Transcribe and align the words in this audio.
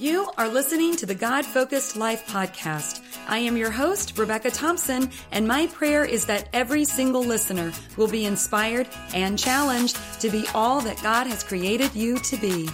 You 0.00 0.30
are 0.38 0.48
listening 0.48 0.96
to 0.96 1.04
the 1.04 1.14
God 1.14 1.44
Focused 1.44 1.94
Life 1.94 2.26
podcast. 2.26 3.02
I 3.28 3.36
am 3.36 3.54
your 3.54 3.70
host, 3.70 4.16
Rebecca 4.16 4.50
Thompson, 4.50 5.10
and 5.30 5.46
my 5.46 5.66
prayer 5.66 6.06
is 6.06 6.24
that 6.24 6.48
every 6.54 6.86
single 6.86 7.22
listener 7.22 7.70
will 7.98 8.08
be 8.08 8.24
inspired 8.24 8.88
and 9.12 9.38
challenged 9.38 9.98
to 10.22 10.30
be 10.30 10.46
all 10.54 10.80
that 10.80 11.02
God 11.02 11.26
has 11.26 11.44
created 11.44 11.94
you 11.94 12.16
to 12.16 12.36
be. 12.38 12.70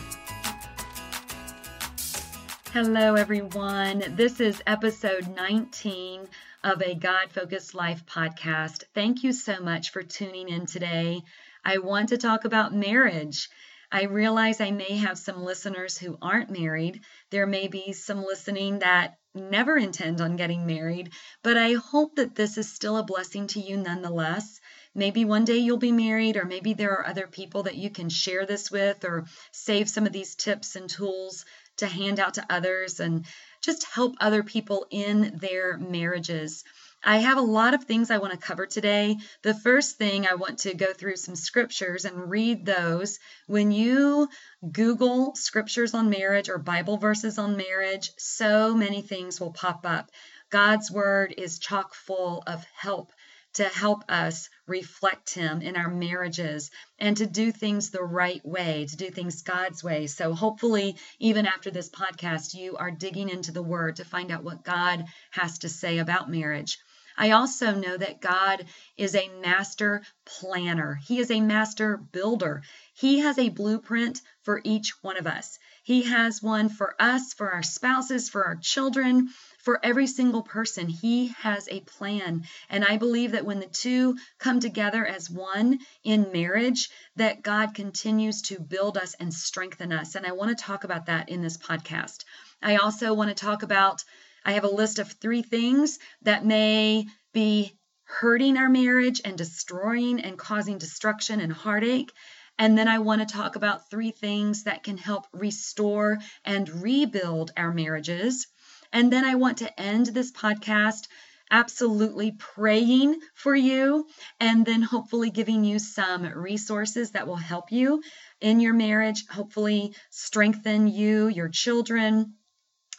Hello, 2.72 3.16
everyone. 3.16 4.04
This 4.10 4.38
is 4.38 4.62
episode 4.64 5.26
19 5.26 6.28
of 6.62 6.80
a 6.80 6.94
God 6.94 7.32
Focused 7.32 7.74
Life 7.74 8.06
podcast. 8.06 8.84
Thank 8.94 9.24
you 9.24 9.32
so 9.32 9.58
much 9.58 9.90
for 9.90 10.04
tuning 10.04 10.48
in 10.48 10.66
today. 10.66 11.22
I 11.64 11.78
want 11.78 12.10
to 12.10 12.18
talk 12.18 12.44
about 12.44 12.72
marriage. 12.72 13.48
I 13.90 14.04
realize 14.04 14.60
I 14.60 14.70
may 14.70 14.96
have 14.98 15.18
some 15.18 15.44
listeners 15.44 15.96
who 15.96 16.18
aren't 16.20 16.50
married. 16.50 17.02
There 17.30 17.46
may 17.46 17.68
be 17.68 17.92
some 17.92 18.24
listening 18.24 18.80
that 18.80 19.18
never 19.34 19.76
intend 19.76 20.20
on 20.20 20.36
getting 20.36 20.66
married, 20.66 21.12
but 21.42 21.56
I 21.56 21.74
hope 21.74 22.16
that 22.16 22.34
this 22.34 22.58
is 22.58 22.72
still 22.72 22.96
a 22.96 23.04
blessing 23.04 23.46
to 23.48 23.60
you 23.60 23.76
nonetheless. 23.76 24.60
Maybe 24.94 25.24
one 25.24 25.44
day 25.44 25.58
you'll 25.58 25.76
be 25.76 25.92
married, 25.92 26.36
or 26.36 26.44
maybe 26.44 26.72
there 26.72 26.92
are 26.92 27.06
other 27.06 27.26
people 27.26 27.64
that 27.64 27.76
you 27.76 27.90
can 27.90 28.08
share 28.08 28.46
this 28.46 28.70
with, 28.70 29.04
or 29.04 29.26
save 29.52 29.88
some 29.88 30.06
of 30.06 30.12
these 30.12 30.34
tips 30.34 30.74
and 30.74 30.88
tools 30.88 31.44
to 31.76 31.86
hand 31.86 32.18
out 32.18 32.34
to 32.34 32.46
others 32.48 33.00
and 33.00 33.26
just 33.66 33.84
help 33.84 34.14
other 34.20 34.42
people 34.42 34.86
in 34.90 35.38
their 35.38 35.76
marriages. 35.76 36.64
I 37.04 37.18
have 37.18 37.36
a 37.36 37.42
lot 37.42 37.74
of 37.74 37.84
things 37.84 38.10
I 38.10 38.18
want 38.18 38.32
to 38.32 38.38
cover 38.38 38.66
today. 38.66 39.16
The 39.42 39.54
first 39.54 39.98
thing 39.98 40.26
I 40.26 40.34
want 40.34 40.60
to 40.60 40.74
go 40.74 40.92
through 40.92 41.16
some 41.16 41.36
scriptures 41.36 42.04
and 42.04 42.30
read 42.30 42.64
those. 42.64 43.18
When 43.46 43.70
you 43.70 44.28
Google 44.72 45.34
scriptures 45.34 45.94
on 45.94 46.10
marriage 46.10 46.48
or 46.48 46.58
Bible 46.58 46.96
verses 46.96 47.38
on 47.38 47.56
marriage, 47.56 48.10
so 48.16 48.74
many 48.74 49.02
things 49.02 49.40
will 49.40 49.52
pop 49.52 49.84
up. 49.84 50.10
God's 50.50 50.90
word 50.90 51.34
is 51.36 51.58
chock 51.58 51.94
full 51.94 52.42
of 52.46 52.64
help 52.74 53.12
to 53.56 53.64
help 53.64 54.04
us 54.08 54.48
reflect 54.66 55.34
Him 55.34 55.62
in 55.62 55.76
our 55.76 55.90
marriages 55.90 56.70
and 56.98 57.16
to 57.16 57.26
do 57.26 57.52
things 57.52 57.90
the 57.90 58.02
right 58.02 58.44
way, 58.44 58.86
to 58.86 58.96
do 58.96 59.10
things 59.10 59.42
God's 59.42 59.82
way. 59.82 60.06
So, 60.06 60.34
hopefully, 60.34 60.96
even 61.18 61.46
after 61.46 61.70
this 61.70 61.88
podcast, 61.88 62.54
you 62.54 62.76
are 62.76 62.90
digging 62.90 63.28
into 63.28 63.52
the 63.52 63.62
Word 63.62 63.96
to 63.96 64.04
find 64.04 64.30
out 64.30 64.44
what 64.44 64.64
God 64.64 65.04
has 65.30 65.58
to 65.60 65.68
say 65.68 65.98
about 65.98 66.30
marriage. 66.30 66.78
I 67.18 67.30
also 67.30 67.74
know 67.74 67.96
that 67.96 68.20
God 68.20 68.66
is 68.98 69.14
a 69.14 69.30
master 69.40 70.02
planner. 70.26 71.00
He 71.06 71.18
is 71.18 71.30
a 71.30 71.40
master 71.40 71.96
builder. 71.96 72.62
He 72.92 73.20
has 73.20 73.38
a 73.38 73.48
blueprint 73.48 74.20
for 74.42 74.60
each 74.64 74.92
one 75.02 75.16
of 75.16 75.26
us. 75.26 75.58
He 75.82 76.02
has 76.02 76.42
one 76.42 76.68
for 76.68 76.94
us, 77.00 77.32
for 77.32 77.50
our 77.52 77.62
spouses, 77.62 78.28
for 78.28 78.44
our 78.44 78.56
children, 78.56 79.30
for 79.66 79.80
every 79.82 80.06
single 80.06 80.44
person. 80.44 80.86
He 80.86 81.34
has 81.40 81.68
a 81.68 81.80
plan. 81.80 82.44
And 82.70 82.84
I 82.84 82.98
believe 82.98 83.32
that 83.32 83.44
when 83.44 83.58
the 83.58 83.66
two 83.66 84.16
come 84.38 84.60
together 84.60 85.04
as 85.04 85.28
one 85.28 85.80
in 86.04 86.30
marriage, 86.32 86.88
that 87.16 87.42
God 87.42 87.74
continues 87.74 88.42
to 88.42 88.60
build 88.60 88.96
us 88.96 89.16
and 89.18 89.34
strengthen 89.34 89.92
us. 89.92 90.14
And 90.14 90.24
I 90.24 90.30
want 90.32 90.56
to 90.56 90.64
talk 90.64 90.84
about 90.84 91.06
that 91.06 91.30
in 91.30 91.42
this 91.42 91.56
podcast. 91.56 92.24
I 92.62 92.76
also 92.76 93.12
want 93.12 93.36
to 93.36 93.44
talk 93.44 93.64
about 93.64 94.04
I 94.44 94.52
have 94.52 94.62
a 94.62 94.68
list 94.68 95.00
of 95.00 95.10
three 95.10 95.42
things 95.42 95.98
that 96.22 96.46
may 96.46 97.06
be 97.32 97.76
hurting 98.04 98.56
our 98.56 98.68
marriage 98.68 99.20
and 99.24 99.36
destroying 99.36 100.20
and 100.20 100.38
causing 100.38 100.78
destruction 100.78 101.40
and 101.40 101.52
heartache. 101.52 102.12
And 102.56 102.78
then 102.78 102.86
I 102.86 103.00
want 103.00 103.20
to 103.20 103.34
talk 103.34 103.56
about 103.56 103.90
three 103.90 104.12
things 104.12 104.62
that 104.62 104.84
can 104.84 104.96
help 104.96 105.26
restore 105.32 106.18
and 106.44 106.68
rebuild 106.84 107.50
our 107.56 107.72
marriages. 107.74 108.46
And 108.92 109.12
then 109.12 109.24
I 109.24 109.34
want 109.34 109.58
to 109.58 109.80
end 109.80 110.06
this 110.06 110.32
podcast 110.32 111.06
absolutely 111.50 112.32
praying 112.32 113.20
for 113.34 113.54
you 113.54 114.06
and 114.40 114.66
then 114.66 114.82
hopefully 114.82 115.30
giving 115.30 115.64
you 115.64 115.78
some 115.78 116.24
resources 116.24 117.12
that 117.12 117.26
will 117.26 117.36
help 117.36 117.70
you 117.70 118.02
in 118.40 118.60
your 118.60 118.74
marriage, 118.74 119.26
hopefully 119.28 119.94
strengthen 120.10 120.88
you, 120.88 121.28
your 121.28 121.48
children, 121.48 122.34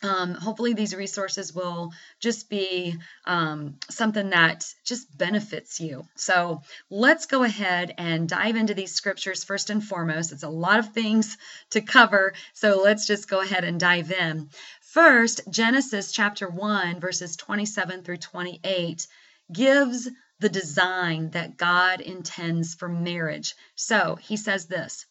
um, 0.04 0.36
hopefully 0.36 0.74
these 0.74 0.96
resources 0.96 1.54
will 1.54 1.92
just 2.20 2.50
be 2.50 2.96
um, 3.26 3.78
something 3.90 4.30
that 4.30 4.64
just 4.86 5.16
benefits 5.18 5.80
you. 5.80 6.06
So 6.16 6.62
let's 6.90 7.26
go 7.26 7.44
ahead 7.44 7.94
and 7.98 8.30
dive 8.30 8.56
into 8.56 8.76
these 8.76 8.94
scriptures 8.94 9.44
first 9.44 9.70
and 9.70 9.84
foremost. 9.84 10.32
It's 10.32 10.44
a 10.44 10.50
lot 10.50 10.80
of 10.80 10.94
things 10.94 11.38
to 11.72 11.82
cover 11.82 12.34
so 12.54 12.82
let's 12.84 13.08
just 13.08 13.30
go 13.30 13.42
ahead 13.42 13.64
and 13.64 13.80
dive 13.80 14.12
in 14.12 14.50
first 14.98 15.42
genesis 15.52 16.12
chapter 16.12 16.50
1 16.50 17.00
verses 17.00 17.36
27 17.36 18.02
through 18.02 18.18
28 18.18 19.06
gives 19.54 20.10
the 20.40 20.50
design 20.50 21.30
that 21.30 21.56
god 21.56 22.02
intends 22.02 22.74
for 22.74 22.90
marriage. 22.90 23.54
So 23.76 24.16
he 24.16 24.38
says 24.38 24.66
this 24.66 25.06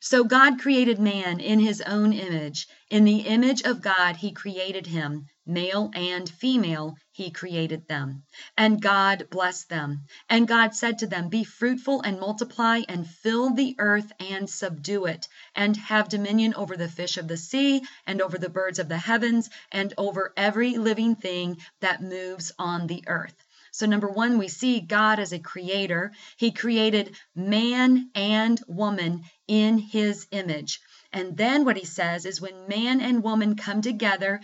so 0.00 0.24
God 0.24 0.60
created 0.60 0.98
man 0.98 1.40
in 1.40 1.58
his 1.58 1.80
own 1.80 2.12
image. 2.12 2.68
In 2.90 3.04
the 3.04 3.20
image 3.20 3.62
of 3.62 3.80
God 3.80 4.16
he 4.16 4.30
created 4.30 4.86
him. 4.86 5.26
Male 5.46 5.90
and 5.94 6.28
female 6.28 6.96
he 7.12 7.30
created 7.30 7.88
them. 7.88 8.24
And 8.58 8.82
God 8.82 9.28
blessed 9.30 9.70
them. 9.70 10.04
And 10.28 10.46
God 10.46 10.74
said 10.74 10.98
to 10.98 11.06
them, 11.06 11.28
Be 11.30 11.44
fruitful 11.44 12.02
and 12.02 12.20
multiply 12.20 12.82
and 12.88 13.08
fill 13.08 13.54
the 13.54 13.74
earth 13.78 14.12
and 14.20 14.50
subdue 14.50 15.06
it, 15.06 15.28
and 15.54 15.76
have 15.76 16.10
dominion 16.10 16.52
over 16.54 16.76
the 16.76 16.88
fish 16.90 17.16
of 17.16 17.26
the 17.26 17.38
sea, 17.38 17.82
and 18.06 18.20
over 18.20 18.36
the 18.36 18.50
birds 18.50 18.78
of 18.78 18.88
the 18.88 18.98
heavens, 18.98 19.48
and 19.72 19.94
over 19.96 20.34
every 20.36 20.76
living 20.76 21.16
thing 21.16 21.56
that 21.80 22.02
moves 22.02 22.52
on 22.58 22.86
the 22.86 23.02
earth. 23.06 23.34
So, 23.72 23.86
number 23.86 24.08
one, 24.08 24.38
we 24.38 24.48
see 24.48 24.80
God 24.80 25.18
as 25.18 25.32
a 25.32 25.38
creator. 25.38 26.12
He 26.38 26.50
created 26.50 27.14
man 27.34 28.10
and 28.14 28.58
woman 28.66 29.22
in 29.48 29.78
his 29.78 30.26
image. 30.30 30.80
And 31.12 31.36
then 31.36 31.64
what 31.64 31.76
he 31.76 31.84
says 31.84 32.26
is 32.26 32.40
when 32.40 32.68
man 32.68 33.00
and 33.00 33.22
woman 33.22 33.56
come 33.56 33.82
together 33.82 34.40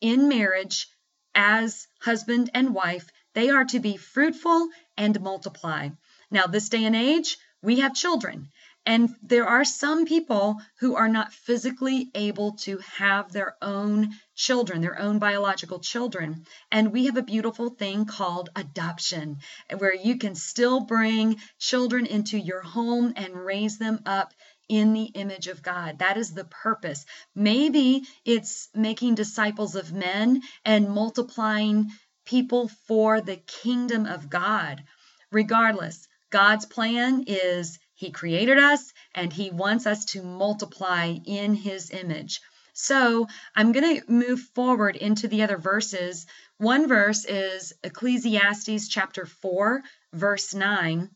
in 0.00 0.28
marriage 0.28 0.88
as 1.34 1.86
husband 2.00 2.50
and 2.54 2.74
wife, 2.74 3.08
they 3.34 3.50
are 3.50 3.64
to 3.66 3.78
be 3.78 3.96
fruitful 3.96 4.68
and 4.96 5.20
multiply. 5.20 5.90
Now, 6.30 6.46
this 6.46 6.68
day 6.68 6.84
and 6.84 6.96
age, 6.96 7.38
we 7.62 7.80
have 7.80 7.94
children. 7.94 8.50
And 8.90 9.14
there 9.22 9.46
are 9.46 9.64
some 9.64 10.04
people 10.04 10.60
who 10.80 10.96
are 10.96 11.08
not 11.08 11.32
physically 11.32 12.10
able 12.12 12.56
to 12.64 12.78
have 12.78 13.30
their 13.30 13.54
own 13.62 14.16
children, 14.34 14.80
their 14.80 14.98
own 14.98 15.20
biological 15.20 15.78
children. 15.78 16.44
And 16.72 16.90
we 16.90 17.06
have 17.06 17.16
a 17.16 17.22
beautiful 17.22 17.70
thing 17.70 18.04
called 18.04 18.48
adoption, 18.56 19.38
where 19.78 19.94
you 19.94 20.18
can 20.18 20.34
still 20.34 20.80
bring 20.80 21.36
children 21.60 22.04
into 22.04 22.36
your 22.36 22.62
home 22.62 23.12
and 23.14 23.32
raise 23.32 23.78
them 23.78 24.00
up 24.06 24.34
in 24.68 24.92
the 24.92 25.04
image 25.04 25.46
of 25.46 25.62
God. 25.62 26.00
That 26.00 26.16
is 26.16 26.32
the 26.32 26.46
purpose. 26.46 27.06
Maybe 27.32 28.02
it's 28.24 28.70
making 28.74 29.14
disciples 29.14 29.76
of 29.76 29.92
men 29.92 30.42
and 30.64 30.90
multiplying 30.90 31.92
people 32.24 32.66
for 32.88 33.20
the 33.20 33.36
kingdom 33.36 34.06
of 34.06 34.28
God. 34.28 34.82
Regardless, 35.30 36.08
God's 36.30 36.66
plan 36.66 37.22
is 37.28 37.78
he 38.00 38.10
created 38.10 38.56
us 38.56 38.94
and 39.14 39.30
He 39.30 39.50
wants 39.50 39.86
us 39.86 40.06
to 40.06 40.22
multiply 40.22 41.18
in 41.26 41.52
His 41.52 41.90
image. 41.90 42.40
So 42.72 43.26
I'm 43.54 43.72
going 43.72 44.00
to 44.00 44.10
move 44.10 44.40
forward 44.54 44.96
into 44.96 45.28
the 45.28 45.42
other 45.42 45.58
verses. 45.58 46.26
One 46.56 46.88
verse 46.88 47.26
is 47.26 47.74
Ecclesiastes 47.84 48.88
chapter 48.88 49.26
4, 49.26 49.82
verse 50.14 50.54
9 50.54 51.10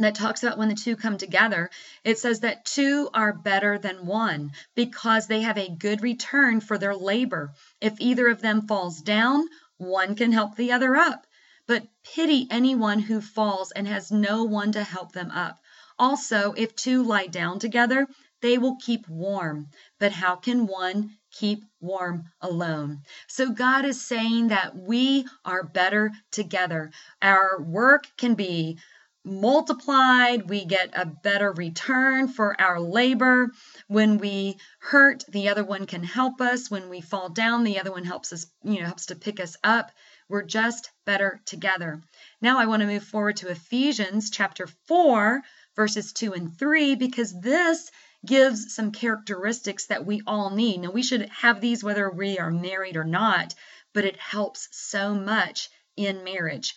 that 0.00 0.14
talks 0.14 0.42
about 0.42 0.58
when 0.58 0.68
the 0.68 0.74
two 0.74 0.94
come 0.94 1.16
together. 1.16 1.70
It 2.04 2.18
says 2.18 2.40
that 2.40 2.66
two 2.66 3.08
are 3.14 3.32
better 3.32 3.78
than 3.78 4.04
one 4.04 4.52
because 4.74 5.26
they 5.26 5.40
have 5.40 5.56
a 5.56 5.74
good 5.74 6.02
return 6.02 6.60
for 6.60 6.76
their 6.76 6.94
labor. 6.94 7.54
If 7.80 7.98
either 7.98 8.28
of 8.28 8.42
them 8.42 8.66
falls 8.66 9.00
down, 9.00 9.46
one 9.78 10.16
can 10.16 10.32
help 10.32 10.56
the 10.56 10.72
other 10.72 10.96
up. 10.96 11.26
But 11.66 11.86
pity 12.02 12.46
anyone 12.50 12.98
who 12.98 13.22
falls 13.22 13.72
and 13.72 13.88
has 13.88 14.12
no 14.12 14.44
one 14.44 14.72
to 14.72 14.84
help 14.84 15.12
them 15.12 15.30
up. 15.30 15.59
Also, 16.00 16.54
if 16.56 16.74
two 16.74 17.02
lie 17.02 17.26
down 17.26 17.58
together, 17.58 18.06
they 18.40 18.56
will 18.56 18.76
keep 18.76 19.06
warm. 19.06 19.68
But 19.98 20.12
how 20.12 20.36
can 20.36 20.66
one 20.66 21.18
keep 21.30 21.62
warm 21.78 22.24
alone? 22.40 23.02
So, 23.28 23.50
God 23.50 23.84
is 23.84 24.00
saying 24.00 24.48
that 24.48 24.74
we 24.74 25.26
are 25.44 25.62
better 25.62 26.10
together. 26.30 26.90
Our 27.20 27.60
work 27.60 28.06
can 28.16 28.34
be 28.34 28.78
multiplied, 29.26 30.48
we 30.48 30.64
get 30.64 30.90
a 30.94 31.04
better 31.04 31.52
return 31.52 32.28
for 32.28 32.58
our 32.58 32.80
labor. 32.80 33.50
When 33.86 34.16
we 34.16 34.56
hurt, 34.78 35.24
the 35.28 35.50
other 35.50 35.64
one 35.64 35.84
can 35.84 36.02
help 36.02 36.40
us. 36.40 36.70
When 36.70 36.88
we 36.88 37.02
fall 37.02 37.28
down, 37.28 37.64
the 37.64 37.78
other 37.78 37.92
one 37.92 38.04
helps 38.04 38.32
us, 38.32 38.46
you 38.62 38.80
know, 38.80 38.86
helps 38.86 39.06
to 39.06 39.16
pick 39.16 39.38
us 39.38 39.54
up. 39.62 39.92
We're 40.30 40.44
just 40.44 40.90
better 41.04 41.40
together. 41.44 42.00
Now 42.40 42.58
I 42.58 42.66
want 42.66 42.80
to 42.80 42.86
move 42.86 43.04
forward 43.04 43.36
to 43.38 43.50
Ephesians 43.50 44.30
chapter 44.30 44.66
4 44.86 45.42
verses 45.80 46.12
2 46.12 46.34
and 46.34 46.58
3, 46.58 46.94
because 46.96 47.32
this 47.40 47.90
gives 48.26 48.74
some 48.74 48.92
characteristics 48.92 49.86
that 49.86 50.04
we 50.04 50.20
all 50.26 50.50
need. 50.50 50.82
Now, 50.82 50.90
we 50.90 51.02
should 51.02 51.26
have 51.30 51.62
these 51.62 51.82
whether 51.82 52.10
we 52.10 52.38
are 52.38 52.50
married 52.50 52.98
or 52.98 53.04
not, 53.04 53.54
but 53.94 54.04
it 54.04 54.18
helps 54.18 54.68
so 54.72 55.14
much 55.14 55.70
in 55.96 56.22
marriage. 56.22 56.74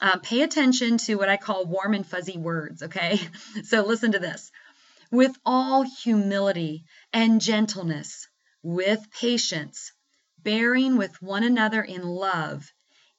Uh, 0.00 0.16
pay 0.22 0.40
attention 0.40 0.96
to 0.96 1.16
what 1.16 1.28
I 1.28 1.36
call 1.36 1.66
warm 1.66 1.92
and 1.92 2.06
fuzzy 2.06 2.38
words, 2.38 2.82
okay? 2.82 3.20
So 3.64 3.82
listen 3.84 4.12
to 4.12 4.18
this. 4.18 4.50
With 5.10 5.36
all 5.44 5.82
humility 5.82 6.86
and 7.12 7.42
gentleness, 7.42 8.26
with 8.62 9.06
patience, 9.20 9.92
bearing 10.38 10.96
with 10.96 11.20
one 11.20 11.44
another 11.44 11.82
in 11.82 12.04
love, 12.04 12.72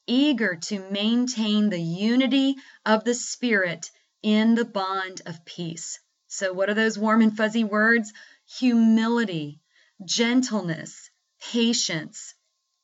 eager 0.07 0.55
to 0.69 0.89
maintain 0.89 1.69
the 1.69 1.79
unity 1.79 2.55
of 2.87 3.03
the 3.03 3.13
Spirit 3.13 3.91
in 4.27 4.55
the 4.55 4.65
bond 4.65 5.21
of 5.25 5.45
peace. 5.45 6.01
So, 6.27 6.51
what 6.51 6.69
are 6.69 6.73
those 6.73 6.99
warm 6.99 7.21
and 7.21 7.37
fuzzy 7.37 7.63
words? 7.63 8.11
Humility, 8.59 9.61
gentleness, 10.03 11.09
patience, 11.39 12.35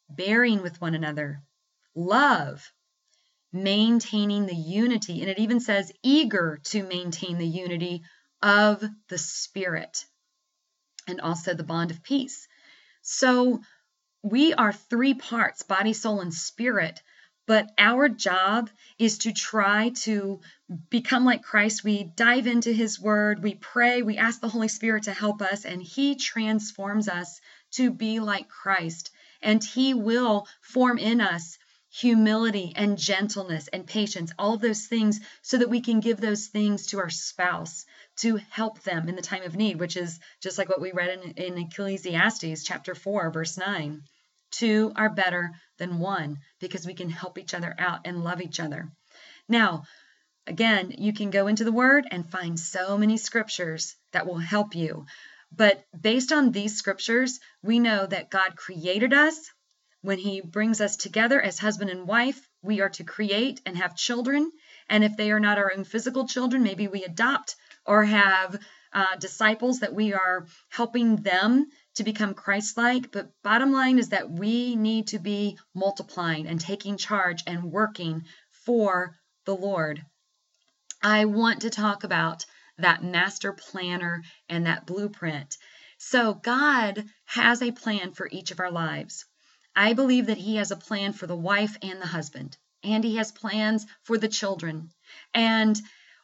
bearing 0.09 0.61
with 0.61 0.79
one 0.79 0.95
another, 0.95 1.43
love, 1.95 2.71
maintaining 3.51 4.45
the 4.45 4.55
unity. 4.55 5.19
And 5.19 5.29
it 5.29 5.37
even 5.37 5.59
says 5.59 5.91
eager 6.01 6.61
to 6.67 6.81
maintain 6.81 7.37
the 7.37 7.45
unity 7.45 8.03
of 8.41 8.81
the 9.09 9.17
Spirit 9.17 10.05
and 11.09 11.19
also 11.19 11.53
the 11.53 11.65
bond 11.65 11.91
of 11.91 12.03
peace. 12.03 12.47
So, 13.01 13.59
we 14.21 14.53
are 14.53 14.71
three 14.71 15.13
parts 15.13 15.63
body, 15.63 15.91
soul, 15.91 16.21
and 16.21 16.33
spirit 16.33 17.03
but 17.45 17.71
our 17.77 18.07
job 18.09 18.69
is 18.97 19.19
to 19.19 19.33
try 19.33 19.89
to 19.89 20.39
become 20.89 21.25
like 21.25 21.43
Christ. 21.43 21.83
We 21.83 22.03
dive 22.03 22.47
into 22.47 22.71
His 22.71 22.99
Word, 22.99 23.43
we 23.43 23.55
pray, 23.55 24.01
we 24.01 24.17
ask 24.17 24.39
the 24.39 24.49
Holy 24.49 24.67
Spirit 24.67 25.03
to 25.03 25.13
help 25.13 25.41
us, 25.41 25.65
and 25.65 25.81
He 25.81 26.15
transforms 26.15 27.09
us 27.09 27.41
to 27.71 27.91
be 27.91 28.19
like 28.19 28.47
Christ. 28.47 29.11
And 29.41 29.63
He 29.63 29.93
will 29.93 30.47
form 30.61 30.97
in 30.97 31.19
us 31.19 31.57
humility 31.93 32.73
and 32.75 32.97
gentleness 32.97 33.67
and 33.67 33.85
patience, 33.85 34.31
all 34.39 34.55
of 34.55 34.61
those 34.61 34.87
things, 34.87 35.19
so 35.43 35.57
that 35.57 35.69
we 35.69 35.81
can 35.81 35.99
give 35.99 36.19
those 36.19 36.47
things 36.47 36.87
to 36.87 36.99
our 36.99 37.09
spouse 37.09 37.85
to 38.15 38.37
help 38.49 38.81
them 38.81 39.07
in 39.07 39.15
the 39.15 39.21
time 39.21 39.43
of 39.43 39.55
need, 39.55 39.79
which 39.79 39.95
is 39.95 40.19
just 40.41 40.57
like 40.57 40.69
what 40.69 40.81
we 40.81 40.91
read 40.91 41.19
in, 41.19 41.31
in 41.31 41.57
Ecclesiastes 41.57 42.63
chapter 42.63 42.95
4, 42.95 43.31
verse 43.31 43.57
9. 43.57 44.01
Two 44.49 44.91
are 44.95 45.09
better 45.09 45.51
than 45.83 45.99
one 45.99 46.37
because 46.59 46.87
we 46.87 46.93
can 46.93 47.09
help 47.09 47.37
each 47.37 47.53
other 47.53 47.75
out 47.77 48.01
and 48.05 48.23
love 48.23 48.41
each 48.41 48.59
other. 48.59 48.89
Now, 49.49 49.83
again, 50.47 50.95
you 50.97 51.13
can 51.13 51.29
go 51.29 51.47
into 51.47 51.65
the 51.65 51.71
Word 51.83 52.05
and 52.09 52.31
find 52.31 52.57
so 52.57 52.97
many 52.97 53.17
scriptures 53.17 53.95
that 54.13 54.25
will 54.25 54.37
help 54.37 54.75
you. 54.75 55.05
But 55.51 55.83
based 55.99 56.31
on 56.31 56.51
these 56.51 56.77
scriptures, 56.77 57.39
we 57.61 57.79
know 57.79 58.05
that 58.05 58.31
God 58.31 58.55
created 58.55 59.13
us. 59.13 59.37
When 60.01 60.17
He 60.17 60.41
brings 60.41 60.79
us 60.79 60.95
together 60.95 61.39
as 61.41 61.59
husband 61.59 61.89
and 61.89 62.07
wife, 62.07 62.39
we 62.61 62.79
are 62.81 62.89
to 62.91 63.03
create 63.03 63.61
and 63.65 63.77
have 63.77 63.95
children. 63.95 64.49
And 64.89 65.03
if 65.03 65.17
they 65.17 65.31
are 65.31 65.39
not 65.39 65.57
our 65.57 65.71
own 65.75 65.83
physical 65.83 66.27
children, 66.27 66.63
maybe 66.63 66.87
we 66.87 67.03
adopt 67.03 67.55
or 67.85 68.05
have 68.05 68.57
uh, 68.93 69.15
disciples 69.19 69.79
that 69.79 69.93
we 69.93 70.13
are 70.13 70.47
helping 70.69 71.17
them 71.17 71.67
to 71.95 72.03
become 72.03 72.33
Christ 72.33 72.77
like. 72.77 73.11
But 73.11 73.31
bottom 73.43 73.71
line 73.71 73.99
is 73.99 74.09
that 74.09 74.31
we 74.31 74.75
need 74.75 75.07
to 75.07 75.19
be 75.19 75.57
multiplying 75.73 76.47
and 76.47 76.59
taking 76.59 76.97
charge 76.97 77.43
and 77.47 77.71
working 77.71 78.25
for 78.65 79.15
the 79.45 79.55
Lord. 79.55 80.03
I 81.01 81.25
want 81.25 81.61
to 81.61 81.69
talk 81.69 82.03
about 82.03 82.45
that 82.77 83.03
master 83.03 83.53
planner 83.53 84.23
and 84.49 84.65
that 84.65 84.85
blueprint. 84.85 85.57
So, 85.97 86.33
God 86.33 87.05
has 87.25 87.61
a 87.61 87.71
plan 87.71 88.13
for 88.13 88.27
each 88.31 88.51
of 88.51 88.59
our 88.59 88.71
lives. 88.71 89.25
I 89.75 89.93
believe 89.93 90.27
that 90.27 90.37
He 90.37 90.57
has 90.57 90.71
a 90.71 90.75
plan 90.77 91.13
for 91.13 91.27
the 91.27 91.35
wife 91.35 91.77
and 91.81 92.01
the 92.01 92.07
husband, 92.07 92.57
and 92.83 93.03
He 93.03 93.17
has 93.17 93.31
plans 93.31 93.85
for 94.03 94.17
the 94.17 94.27
children. 94.27 94.89
And 95.33 95.79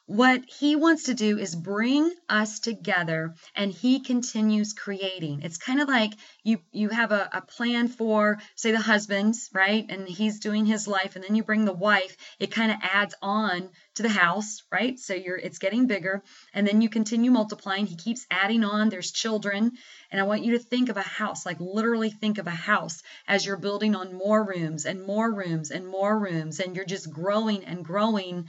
what 0.10 0.42
he 0.46 0.76
wants 0.76 1.04
to 1.04 1.14
do 1.14 1.38
is 1.38 1.56
bring 1.56 2.12
us 2.28 2.60
together 2.60 3.36
and 3.56 3.72
he 3.72 4.00
continues 4.00 4.74
creating. 4.74 5.42
It's 5.44 5.60
kind 5.60 5.80
of 5.80 5.88
like 5.88 6.14
you 6.44 6.62
you 6.72 6.90
have 6.90 7.12
a, 7.12 7.30
a 7.32 7.42
plan 7.42 7.88
for 7.88 8.40
say 8.56 8.72
the 8.72 8.80
husbands, 8.80 9.52
right? 9.54 9.86
And 9.88 10.08
he's 10.08 10.40
doing 10.40 10.66
his 10.66 10.88
life 10.88 11.16
and 11.16 11.24
then 11.24 11.36
you 11.36 11.44
bring 11.44 11.64
the 11.64 11.74
wife, 11.74 12.18
it 12.40 12.50
kind 12.50 12.72
of 12.72 12.80
adds 12.82 13.14
on 13.22 13.70
to 13.96 14.02
the 14.02 14.10
house, 14.10 14.64
right? 14.72 14.98
So 14.98 15.14
you're 15.14 15.38
it's 15.38 15.60
getting 15.60 15.86
bigger 15.86 16.24
and 16.56 16.68
then 16.68 16.82
you 16.82 16.90
continue 16.90 17.30
multiplying. 17.30 17.86
He 17.86 17.96
keeps 17.96 18.26
adding 18.32 18.64
on. 18.64 18.90
There's 18.90 19.12
children. 19.12 19.74
And 20.12 20.20
I 20.20 20.24
want 20.24 20.44
you 20.44 20.54
to 20.54 20.60
think 20.60 20.90
of 20.90 20.98
a 20.98 21.04
house, 21.04 21.46
like 21.46 21.60
literally 21.60 22.10
think 22.10 22.40
of 22.40 22.48
a 22.48 22.62
house 22.72 23.04
as 23.28 23.46
you're 23.46 23.58
building 23.58 23.96
on 23.96 24.16
more 24.16 24.44
rooms 24.44 24.88
and 24.88 25.04
more 25.04 25.32
rooms 25.32 25.70
and 25.70 25.86
more 25.86 26.18
rooms 26.18 26.60
and 26.60 26.76
you're 26.76 26.84
just 26.84 27.12
growing 27.12 27.64
and 27.66 27.86
growing 27.86 28.48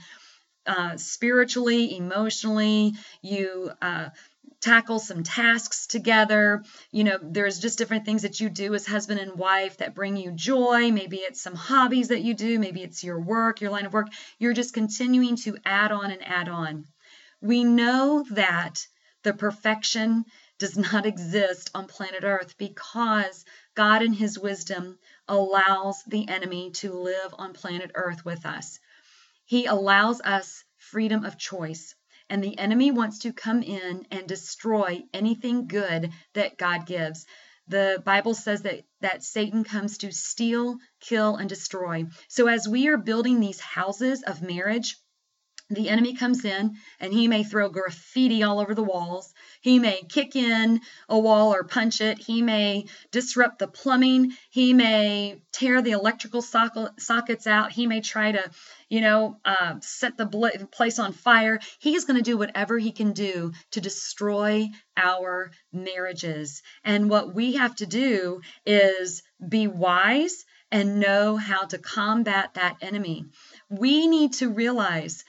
uh, 0.65 0.97
spiritually, 0.97 1.97
emotionally. 1.97 2.93
You 3.21 3.71
uh, 3.81 4.09
tackle 4.61 4.99
some 4.99 5.23
tasks 5.23 5.87
together. 5.87 6.63
You 6.91 7.03
know, 7.03 7.17
there's 7.21 7.59
just 7.59 7.77
different 7.77 8.05
things 8.05 8.21
that 8.21 8.39
you 8.39 8.49
do 8.49 8.73
as 8.75 8.85
husband 8.85 9.19
and 9.19 9.35
wife 9.35 9.77
that 9.77 9.95
bring 9.95 10.15
you 10.15 10.31
joy. 10.31 10.91
Maybe 10.91 11.17
it's 11.17 11.41
some 11.41 11.55
hobbies 11.55 12.09
that 12.09 12.21
you 12.21 12.33
do, 12.33 12.59
maybe 12.59 12.83
it's 12.83 13.03
your 13.03 13.19
work, 13.19 13.61
your 13.61 13.71
line 13.71 13.85
of 13.85 13.93
work. 13.93 14.07
You're 14.37 14.53
just 14.53 14.73
continuing 14.73 15.35
to 15.37 15.57
add 15.65 15.91
on 15.91 16.11
and 16.11 16.25
add 16.25 16.47
on. 16.47 16.85
We 17.41 17.63
know 17.63 18.23
that 18.31 18.85
the 19.23 19.33
perfection 19.33 20.25
does 20.59 20.77
not 20.77 21.05
exist 21.11 21.71
on 21.73 21.87
planet 21.87 22.23
Earth 22.23 22.55
because 22.57 23.45
God, 23.73 24.03
in 24.03 24.13
His 24.13 24.37
wisdom, 24.37 24.99
allows 25.27 26.03
the 26.03 26.27
enemy 26.27 26.71
to 26.71 26.93
live 26.93 27.33
on 27.37 27.53
planet 27.53 27.91
Earth 27.95 28.23
with 28.23 28.45
us. 28.45 28.79
He 29.51 29.65
allows 29.65 30.21
us 30.21 30.63
freedom 30.77 31.25
of 31.25 31.37
choice. 31.37 31.93
And 32.29 32.41
the 32.41 32.57
enemy 32.57 32.89
wants 32.89 33.19
to 33.19 33.33
come 33.33 33.61
in 33.61 34.07
and 34.09 34.25
destroy 34.25 35.03
anything 35.13 35.67
good 35.67 36.13
that 36.35 36.57
God 36.57 36.85
gives. 36.85 37.25
The 37.67 38.01
Bible 38.05 38.33
says 38.33 38.61
that, 38.61 38.85
that 39.01 39.23
Satan 39.23 39.65
comes 39.65 39.97
to 39.97 40.11
steal, 40.13 40.77
kill, 41.01 41.35
and 41.35 41.49
destroy. 41.49 42.05
So 42.29 42.47
as 42.47 42.65
we 42.65 42.87
are 42.87 42.97
building 42.97 43.41
these 43.41 43.59
houses 43.59 44.23
of 44.23 44.41
marriage, 44.41 44.95
the 45.71 45.89
enemy 45.89 46.15
comes 46.15 46.43
in 46.43 46.77
and 46.99 47.13
he 47.13 47.27
may 47.27 47.43
throw 47.43 47.69
graffiti 47.69 48.43
all 48.43 48.59
over 48.59 48.75
the 48.75 48.83
walls. 48.83 49.33
He 49.61 49.79
may 49.79 50.01
kick 50.01 50.35
in 50.35 50.81
a 51.07 51.17
wall 51.17 51.53
or 51.53 51.63
punch 51.63 52.01
it. 52.01 52.19
He 52.19 52.41
may 52.41 52.87
disrupt 53.11 53.59
the 53.59 53.67
plumbing. 53.67 54.33
He 54.49 54.73
may 54.73 55.41
tear 55.51 55.81
the 55.81 55.91
electrical 55.91 56.41
sockets 56.41 57.47
out. 57.47 57.71
He 57.71 57.87
may 57.87 58.01
try 58.01 58.31
to, 58.33 58.49
you 58.89 59.01
know, 59.01 59.39
uh, 59.45 59.75
set 59.81 60.17
the 60.17 60.27
place 60.71 60.99
on 60.99 61.13
fire. 61.13 61.59
He 61.79 61.95
is 61.95 62.05
going 62.05 62.17
to 62.17 62.23
do 62.23 62.37
whatever 62.37 62.77
he 62.77 62.91
can 62.91 63.13
do 63.13 63.53
to 63.71 63.81
destroy 63.81 64.67
our 64.97 65.51
marriages. 65.71 66.63
And 66.83 67.09
what 67.09 67.33
we 67.33 67.53
have 67.53 67.75
to 67.77 67.85
do 67.85 68.41
is 68.65 69.23
be 69.47 69.67
wise 69.67 70.45
and 70.71 70.99
know 70.99 71.35
how 71.37 71.65
to 71.65 71.77
combat 71.77 72.53
that 72.53 72.77
enemy. 72.81 73.25
We 73.69 74.07
need 74.07 74.33
to 74.33 74.49
realize 74.49 75.23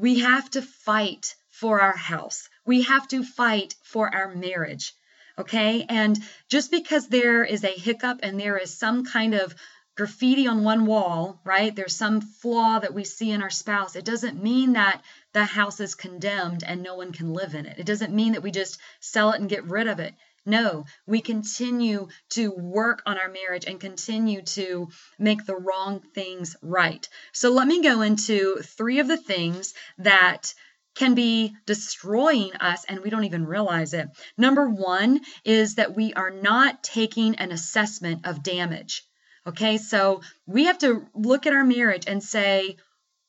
we 0.00 0.20
have 0.20 0.48
to 0.50 0.62
fight 0.62 1.36
for 1.50 1.80
our 1.82 1.96
house. 1.96 2.48
We 2.64 2.82
have 2.82 3.06
to 3.08 3.22
fight 3.22 3.74
for 3.82 4.12
our 4.12 4.34
marriage. 4.34 4.94
Okay. 5.38 5.84
And 5.88 6.18
just 6.48 6.70
because 6.70 7.08
there 7.08 7.44
is 7.44 7.64
a 7.64 7.68
hiccup 7.68 8.20
and 8.22 8.40
there 8.40 8.56
is 8.56 8.76
some 8.76 9.04
kind 9.04 9.34
of 9.34 9.54
graffiti 9.96 10.46
on 10.46 10.64
one 10.64 10.86
wall, 10.86 11.38
right? 11.44 11.76
There's 11.76 11.94
some 11.94 12.22
flaw 12.22 12.78
that 12.78 12.94
we 12.94 13.04
see 13.04 13.30
in 13.30 13.42
our 13.42 13.50
spouse. 13.50 13.94
It 13.94 14.06
doesn't 14.06 14.42
mean 14.42 14.72
that 14.72 15.02
the 15.34 15.44
house 15.44 15.80
is 15.80 15.94
condemned 15.94 16.64
and 16.64 16.82
no 16.82 16.94
one 16.94 17.12
can 17.12 17.34
live 17.34 17.54
in 17.54 17.66
it. 17.66 17.78
It 17.78 17.84
doesn't 17.86 18.14
mean 18.14 18.32
that 18.32 18.42
we 18.42 18.50
just 18.50 18.78
sell 19.00 19.32
it 19.32 19.40
and 19.40 19.50
get 19.50 19.64
rid 19.64 19.86
of 19.86 20.00
it. 20.00 20.14
No, 20.50 20.84
we 21.06 21.20
continue 21.20 22.08
to 22.30 22.50
work 22.50 23.02
on 23.06 23.18
our 23.18 23.28
marriage 23.28 23.66
and 23.66 23.78
continue 23.78 24.42
to 24.42 24.88
make 25.16 25.46
the 25.46 25.54
wrong 25.54 26.00
things 26.12 26.56
right. 26.60 27.08
So 27.32 27.50
let 27.50 27.68
me 27.68 27.82
go 27.82 28.02
into 28.02 28.56
three 28.56 28.98
of 28.98 29.06
the 29.06 29.16
things 29.16 29.74
that 29.98 30.52
can 30.96 31.14
be 31.14 31.54
destroying 31.66 32.52
us 32.56 32.84
and 32.84 32.98
we 32.98 33.10
don't 33.10 33.24
even 33.24 33.46
realize 33.46 33.94
it. 33.94 34.08
Number 34.36 34.68
one 34.68 35.20
is 35.44 35.76
that 35.76 35.94
we 35.94 36.12
are 36.14 36.32
not 36.32 36.82
taking 36.82 37.36
an 37.36 37.52
assessment 37.52 38.26
of 38.26 38.42
damage. 38.42 39.04
Okay, 39.46 39.78
so 39.78 40.20
we 40.46 40.64
have 40.64 40.78
to 40.78 41.06
look 41.14 41.46
at 41.46 41.52
our 41.52 41.64
marriage 41.64 42.04
and 42.08 42.22
say, 42.22 42.76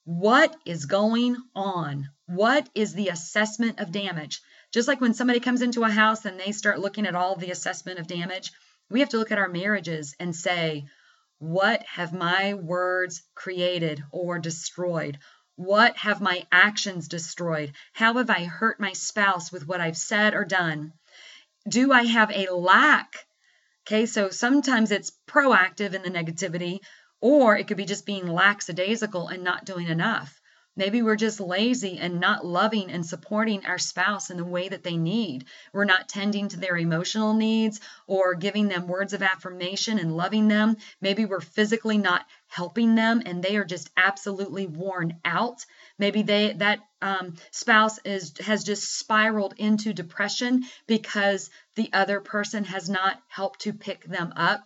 what 0.05 0.55
is 0.65 0.85
going 0.85 1.37
on? 1.53 2.09
What 2.25 2.67
is 2.73 2.93
the 2.95 3.09
assessment 3.09 3.79
of 3.79 3.91
damage? 3.91 4.41
Just 4.71 4.87
like 4.87 5.01
when 5.01 5.13
somebody 5.13 5.39
comes 5.39 5.61
into 5.61 5.83
a 5.83 5.89
house 5.89 6.25
and 6.25 6.39
they 6.39 6.51
start 6.51 6.79
looking 6.79 7.05
at 7.05 7.15
all 7.15 7.35
the 7.35 7.51
assessment 7.51 7.99
of 7.99 8.07
damage, 8.07 8.51
we 8.89 9.01
have 9.01 9.09
to 9.09 9.17
look 9.17 9.31
at 9.31 9.37
our 9.37 9.49
marriages 9.49 10.15
and 10.19 10.35
say, 10.35 10.85
what 11.39 11.83
have 11.83 12.13
my 12.13 12.53
words 12.53 13.23
created 13.35 14.03
or 14.11 14.39
destroyed? 14.39 15.17
What 15.55 15.97
have 15.97 16.21
my 16.21 16.45
actions 16.51 17.07
destroyed? 17.07 17.73
How 17.93 18.13
have 18.15 18.29
I 18.29 18.45
hurt 18.45 18.79
my 18.79 18.93
spouse 18.93 19.51
with 19.51 19.67
what 19.67 19.81
I've 19.81 19.97
said 19.97 20.33
or 20.33 20.45
done? 20.45 20.93
do 21.67 21.91
I 21.91 22.03
have 22.03 22.31
a 22.31 22.53
lack? 22.53 23.25
Okay, 23.85 24.05
so 24.05 24.29
sometimes 24.29 24.91
it's 24.91 25.11
proactive 25.27 25.93
in 25.93 26.01
the 26.01 26.09
negativity, 26.09 26.79
or 27.19 27.57
it 27.57 27.67
could 27.67 27.77
be 27.77 27.85
just 27.85 28.05
being 28.05 28.27
lackadaisical 28.27 29.27
and 29.27 29.43
not 29.43 29.65
doing 29.65 29.87
enough. 29.87 30.40
Maybe 30.77 31.01
we're 31.01 31.17
just 31.17 31.41
lazy 31.41 31.97
and 31.99 32.21
not 32.21 32.45
loving 32.45 32.91
and 32.91 33.05
supporting 33.05 33.65
our 33.65 33.77
spouse 33.77 34.29
in 34.29 34.37
the 34.37 34.45
way 34.45 34.69
that 34.69 34.83
they 34.83 34.95
need. 34.95 35.45
We're 35.73 35.83
not 35.83 36.07
tending 36.07 36.47
to 36.49 36.59
their 36.59 36.77
emotional 36.77 37.33
needs 37.33 37.81
or 38.07 38.35
giving 38.35 38.69
them 38.69 38.87
words 38.87 39.11
of 39.11 39.21
affirmation 39.21 39.99
and 39.99 40.15
loving 40.15 40.47
them. 40.47 40.77
Maybe 41.01 41.25
we're 41.25 41.41
physically 41.41 41.97
not 41.97 42.25
helping 42.47 42.95
them 42.95 43.21
and 43.25 43.43
they 43.43 43.57
are 43.57 43.65
just 43.65 43.89
absolutely 43.97 44.65
worn 44.65 45.19
out. 45.25 45.65
Maybe 45.97 46.21
they 46.21 46.53
that 46.53 46.79
um, 47.01 47.35
spouse 47.51 47.99
is 48.05 48.33
has 48.39 48.63
just 48.63 48.97
spiraled 48.97 49.55
into 49.57 49.93
depression 49.93 50.63
because 50.87 51.49
the 51.75 51.89
other 51.91 52.21
person 52.21 52.63
has 52.63 52.89
not 52.89 53.21
helped 53.27 53.61
to 53.61 53.73
pick 53.73 54.05
them 54.05 54.31
up. 54.37 54.65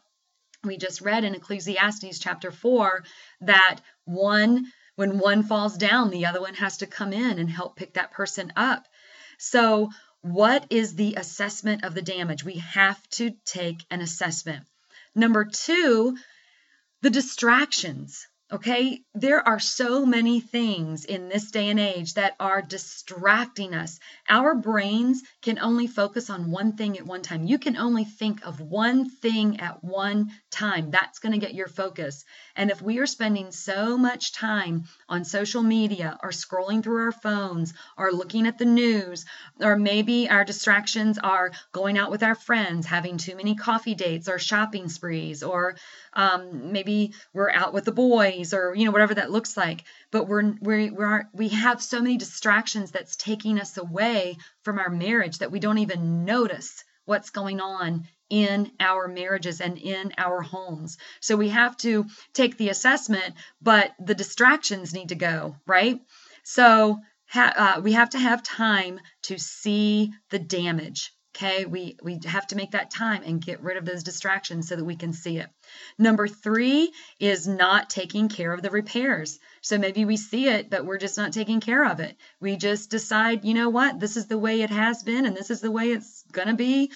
We 0.63 0.77
just 0.77 1.01
read 1.01 1.23
in 1.23 1.35
Ecclesiastes 1.35 2.19
chapter 2.19 2.51
4 2.51 3.03
that 3.41 3.81
one 4.05 4.71
when 4.95 5.19
one 5.19 5.43
falls 5.43 5.77
down, 5.77 6.09
the 6.09 6.25
other 6.25 6.41
one 6.41 6.53
has 6.55 6.77
to 6.77 6.87
come 6.87 7.13
in 7.13 7.39
and 7.39 7.49
help 7.49 7.75
pick 7.75 7.93
that 7.93 8.11
person 8.11 8.53
up. 8.55 8.87
So, 9.37 9.89
what 10.21 10.65
is 10.69 10.95
the 10.95 11.15
assessment 11.15 11.83
of 11.83 11.93
the 11.93 12.01
damage? 12.01 12.43
We 12.43 12.55
have 12.55 13.01
to 13.11 13.31
take 13.45 13.85
an 13.91 14.01
assessment. 14.01 14.65
Number 15.13 15.45
two, 15.45 16.17
the 17.01 17.09
distractions. 17.09 18.27
Okay, 18.55 19.01
there 19.13 19.45
are 19.45 19.59
so 19.59 20.05
many 20.05 20.39
things 20.39 21.03
in 21.03 21.27
this 21.27 21.51
day 21.51 21.67
and 21.67 21.77
age 21.77 22.13
that 22.13 22.37
are 22.39 22.61
distracting 22.61 23.75
us. 23.75 23.99
Our 24.29 24.55
brains 24.55 25.23
can 25.41 25.59
only 25.59 25.87
focus 25.87 26.29
on 26.29 26.51
one 26.51 26.77
thing 26.77 26.97
at 26.97 27.05
one 27.05 27.21
time. 27.21 27.43
You 27.43 27.59
can 27.59 27.75
only 27.75 28.05
think 28.05 28.47
of 28.47 28.61
one 28.61 29.09
thing 29.09 29.59
at 29.59 29.83
one 29.83 30.31
time. 30.51 30.89
That's 30.89 31.19
going 31.19 31.33
to 31.33 31.45
get 31.45 31.53
your 31.53 31.67
focus. 31.67 32.23
And 32.55 32.71
if 32.71 32.81
we 32.81 32.99
are 32.99 33.05
spending 33.05 33.51
so 33.51 33.97
much 33.97 34.31
time 34.31 34.85
on 35.09 35.25
social 35.25 35.61
media 35.61 36.17
or 36.23 36.29
scrolling 36.29 36.81
through 36.81 37.03
our 37.03 37.11
phones 37.11 37.73
or 37.97 38.13
looking 38.13 38.47
at 38.47 38.57
the 38.57 38.63
news, 38.63 39.25
or 39.59 39.75
maybe 39.75 40.29
our 40.29 40.45
distractions 40.45 41.17
are 41.17 41.51
going 41.73 41.97
out 41.97 42.09
with 42.09 42.23
our 42.23 42.35
friends, 42.35 42.85
having 42.85 43.17
too 43.17 43.35
many 43.35 43.55
coffee 43.55 43.95
dates 43.95 44.29
or 44.29 44.39
shopping 44.39 44.87
sprees, 44.87 45.43
or 45.43 45.75
um, 46.13 46.71
maybe 46.71 47.13
we're 47.33 47.51
out 47.51 47.73
with 47.73 47.83
the 47.83 47.91
boys 47.91 48.44
or 48.53 48.73
you 48.75 48.85
know 48.85 48.91
whatever 48.91 49.15
that 49.15 49.31
looks 49.31 49.57
like 49.57 49.83
but 50.11 50.27
we're 50.27 50.53
we 50.61 50.89
we're 50.89 51.23
we 51.33 51.49
have 51.49 51.81
so 51.81 52.01
many 52.01 52.17
distractions 52.17 52.91
that's 52.91 53.15
taking 53.15 53.59
us 53.59 53.77
away 53.77 54.37
from 54.63 54.79
our 54.79 54.89
marriage 54.89 55.39
that 55.39 55.51
we 55.51 55.59
don't 55.59 55.79
even 55.79 56.25
notice 56.25 56.83
what's 57.05 57.29
going 57.29 57.61
on 57.61 58.07
in 58.29 58.71
our 58.79 59.07
marriages 59.07 59.61
and 59.61 59.77
in 59.77 60.11
our 60.17 60.41
homes. 60.41 60.97
So 61.19 61.35
we 61.35 61.49
have 61.49 61.77
to 61.77 62.05
take 62.33 62.57
the 62.57 62.69
assessment, 62.69 63.35
but 63.61 63.93
the 63.99 64.15
distractions 64.15 64.93
need 64.93 65.09
to 65.09 65.15
go, 65.15 65.55
right? 65.67 65.99
So 66.43 66.99
ha- 67.27 67.75
uh, 67.77 67.81
we 67.81 67.93
have 67.93 68.11
to 68.11 68.19
have 68.19 68.41
time 68.41 68.99
to 69.23 69.37
see 69.37 70.11
the 70.29 70.39
damage. 70.39 71.11
Okay, 71.35 71.65
we, 71.65 71.97
we 72.01 72.19
have 72.25 72.47
to 72.47 72.55
make 72.55 72.71
that 72.71 72.91
time 72.91 73.21
and 73.23 73.43
get 73.43 73.61
rid 73.61 73.75
of 73.75 73.83
those 73.83 74.03
distractions 74.03 74.69
so 74.69 74.77
that 74.77 74.85
we 74.85 74.95
can 74.95 75.11
see 75.11 75.37
it. 75.37 75.49
Number 75.97 76.29
three 76.29 76.93
is 77.19 77.45
not 77.45 77.89
taking 77.89 78.29
care 78.29 78.53
of 78.53 78.61
the 78.61 78.69
repairs. 78.69 79.37
So 79.59 79.77
maybe 79.77 80.05
we 80.05 80.15
see 80.15 80.47
it, 80.47 80.69
but 80.69 80.85
we're 80.85 80.97
just 80.97 81.17
not 81.17 81.33
taking 81.33 81.59
care 81.59 81.85
of 81.85 81.99
it. 81.99 82.15
We 82.39 82.55
just 82.55 82.89
decide, 82.89 83.43
you 83.43 83.53
know 83.53 83.69
what, 83.69 83.99
this 83.99 84.15
is 84.15 84.27
the 84.27 84.37
way 84.37 84.61
it 84.61 84.69
has 84.69 85.03
been 85.03 85.25
and 85.25 85.35
this 85.35 85.49
is 85.51 85.59
the 85.59 85.71
way 85.71 85.91
it's 85.91 86.23
going 86.31 86.47
to 86.47 86.55
be 86.55 86.91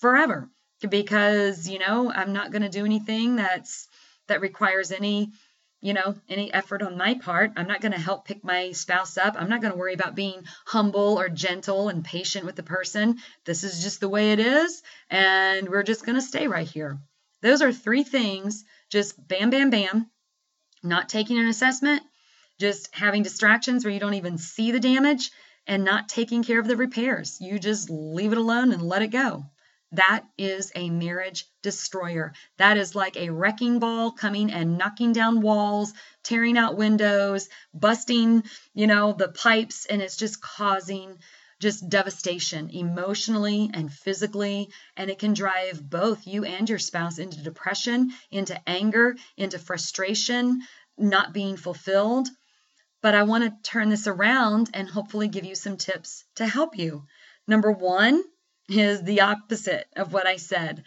forever 0.00 0.50
because, 0.88 1.68
you 1.68 1.78
know, 1.78 2.10
I'm 2.10 2.32
not 2.32 2.50
going 2.50 2.62
to 2.62 2.68
do 2.68 2.84
anything 2.84 3.36
that's 3.36 3.86
that 4.26 4.40
requires 4.40 4.90
any 4.90 5.30
you 5.80 5.94
know, 5.94 6.14
any 6.28 6.52
effort 6.52 6.82
on 6.82 6.96
my 6.96 7.14
part. 7.14 7.52
I'm 7.56 7.66
not 7.66 7.80
going 7.80 7.92
to 7.92 7.98
help 7.98 8.26
pick 8.26 8.44
my 8.44 8.72
spouse 8.72 9.16
up. 9.16 9.34
I'm 9.38 9.48
not 9.48 9.62
going 9.62 9.72
to 9.72 9.78
worry 9.78 9.94
about 9.94 10.14
being 10.14 10.44
humble 10.66 11.18
or 11.18 11.28
gentle 11.28 11.88
and 11.88 12.04
patient 12.04 12.44
with 12.44 12.56
the 12.56 12.62
person. 12.62 13.18
This 13.44 13.64
is 13.64 13.82
just 13.82 14.00
the 14.00 14.08
way 14.08 14.32
it 14.32 14.40
is, 14.40 14.82
and 15.08 15.68
we're 15.68 15.82
just 15.82 16.04
going 16.04 16.16
to 16.16 16.22
stay 16.22 16.46
right 16.46 16.68
here. 16.68 16.98
Those 17.40 17.62
are 17.62 17.72
three 17.72 18.04
things 18.04 18.64
just 18.90 19.16
bam, 19.28 19.50
bam, 19.50 19.70
bam, 19.70 20.10
not 20.82 21.08
taking 21.08 21.38
an 21.38 21.46
assessment, 21.46 22.02
just 22.58 22.94
having 22.94 23.22
distractions 23.22 23.84
where 23.84 23.94
you 23.94 24.00
don't 24.00 24.14
even 24.14 24.36
see 24.36 24.72
the 24.72 24.80
damage, 24.80 25.30
and 25.66 25.84
not 25.84 26.08
taking 26.08 26.42
care 26.42 26.58
of 26.58 26.66
the 26.66 26.76
repairs. 26.76 27.38
You 27.40 27.58
just 27.58 27.88
leave 27.90 28.32
it 28.32 28.38
alone 28.38 28.72
and 28.72 28.82
let 28.82 29.02
it 29.02 29.08
go. 29.08 29.44
That 29.92 30.24
is 30.38 30.70
a 30.76 30.88
marriage 30.88 31.46
destroyer. 31.62 32.32
That 32.58 32.76
is 32.76 32.94
like 32.94 33.16
a 33.16 33.30
wrecking 33.30 33.80
ball 33.80 34.12
coming 34.12 34.52
and 34.52 34.78
knocking 34.78 35.12
down 35.12 35.40
walls, 35.40 35.92
tearing 36.22 36.56
out 36.56 36.76
windows, 36.76 37.48
busting, 37.74 38.44
you 38.72 38.86
know, 38.86 39.12
the 39.12 39.28
pipes, 39.28 39.86
and 39.86 40.00
it's 40.00 40.16
just 40.16 40.40
causing 40.40 41.18
just 41.58 41.88
devastation 41.88 42.70
emotionally 42.70 43.70
and 43.74 43.92
physically. 43.92 44.70
And 44.96 45.10
it 45.10 45.18
can 45.18 45.34
drive 45.34 45.82
both 45.82 46.26
you 46.26 46.44
and 46.44 46.68
your 46.68 46.78
spouse 46.78 47.18
into 47.18 47.42
depression, 47.42 48.12
into 48.30 48.60
anger, 48.68 49.16
into 49.36 49.58
frustration, 49.58 50.62
not 50.96 51.32
being 51.32 51.56
fulfilled. 51.56 52.28
But 53.02 53.14
I 53.14 53.24
want 53.24 53.44
to 53.44 53.70
turn 53.70 53.88
this 53.88 54.06
around 54.06 54.70
and 54.72 54.88
hopefully 54.88 55.28
give 55.28 55.44
you 55.44 55.54
some 55.54 55.76
tips 55.76 56.24
to 56.36 56.46
help 56.46 56.78
you. 56.78 57.06
Number 57.46 57.72
one, 57.72 58.22
is 58.70 59.02
the 59.02 59.20
opposite 59.22 59.86
of 59.96 60.12
what 60.12 60.26
I 60.26 60.36
said. 60.36 60.84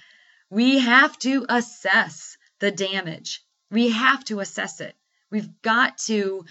We 0.49 0.79
have 0.79 1.17
to 1.19 1.45
assess 1.49 2.37
the 2.59 2.71
damage. 2.71 3.41
We 3.71 3.89
have 3.89 4.23
to 4.25 4.39
assess 4.39 4.79
it. 4.79 4.95
We've 5.31 5.61
got 5.61 5.97
to 6.09 6.45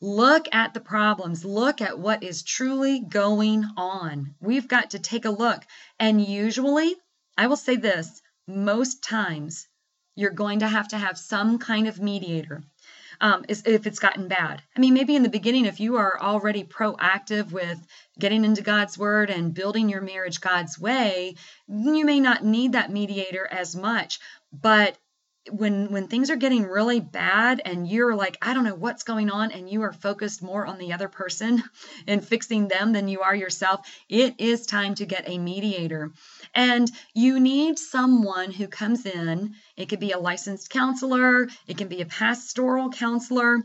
look 0.00 0.48
at 0.52 0.74
the 0.74 0.80
problems, 0.80 1.44
look 1.44 1.80
at 1.80 1.98
what 1.98 2.22
is 2.22 2.42
truly 2.42 3.00
going 3.00 3.64
on. 3.76 4.34
We've 4.40 4.66
got 4.66 4.90
to 4.90 4.98
take 4.98 5.24
a 5.24 5.30
look. 5.30 5.62
And 6.00 6.20
usually, 6.20 6.96
I 7.38 7.46
will 7.46 7.56
say 7.56 7.76
this 7.76 8.20
most 8.48 9.04
times, 9.04 9.68
you're 10.16 10.30
going 10.30 10.58
to 10.58 10.68
have 10.68 10.88
to 10.88 10.98
have 10.98 11.16
some 11.16 11.58
kind 11.58 11.86
of 11.86 12.00
mediator 12.00 12.62
um, 13.22 13.44
is 13.48 13.62
if 13.64 13.86
it's 13.86 14.00
gotten 14.00 14.28
bad. 14.28 14.60
I 14.76 14.80
mean, 14.80 14.94
maybe 14.94 15.14
in 15.14 15.22
the 15.22 15.28
beginning, 15.30 15.64
if 15.64 15.80
you 15.80 15.96
are 15.96 16.20
already 16.20 16.64
proactive 16.64 17.52
with 17.52 17.78
getting 18.18 18.44
into 18.44 18.62
God's 18.62 18.98
word 18.98 19.30
and 19.30 19.54
building 19.54 19.88
your 19.88 20.02
marriage 20.02 20.40
God's 20.40 20.78
way, 20.78 21.36
you 21.68 22.04
may 22.04 22.20
not 22.20 22.44
need 22.44 22.72
that 22.72 22.90
mediator 22.90 23.48
as 23.50 23.76
much. 23.76 24.18
But 24.52 24.98
when 25.50 25.90
when 25.90 26.06
things 26.06 26.30
are 26.30 26.36
getting 26.36 26.64
really 26.64 27.00
bad 27.00 27.60
and 27.64 27.88
you're 27.88 28.14
like 28.14 28.38
i 28.42 28.54
don't 28.54 28.64
know 28.64 28.76
what's 28.76 29.02
going 29.02 29.28
on 29.28 29.50
and 29.50 29.68
you 29.68 29.82
are 29.82 29.92
focused 29.92 30.42
more 30.42 30.64
on 30.64 30.78
the 30.78 30.92
other 30.92 31.08
person 31.08 31.62
and 32.06 32.24
fixing 32.24 32.68
them 32.68 32.92
than 32.92 33.08
you 33.08 33.20
are 33.20 33.34
yourself 33.34 33.80
it 34.08 34.34
is 34.38 34.66
time 34.66 34.94
to 34.94 35.06
get 35.06 35.28
a 35.28 35.38
mediator. 35.38 36.12
And 36.54 36.90
you 37.14 37.40
need 37.40 37.78
someone 37.78 38.50
who 38.50 38.68
comes 38.68 39.06
in. 39.06 39.54
It 39.76 39.88
could 39.88 40.00
be 40.00 40.12
a 40.12 40.18
licensed 40.18 40.70
counselor 40.70 41.48
it 41.66 41.76
can 41.76 41.88
be 41.88 42.02
a 42.02 42.06
pastoral 42.06 42.90
counselor 42.90 43.62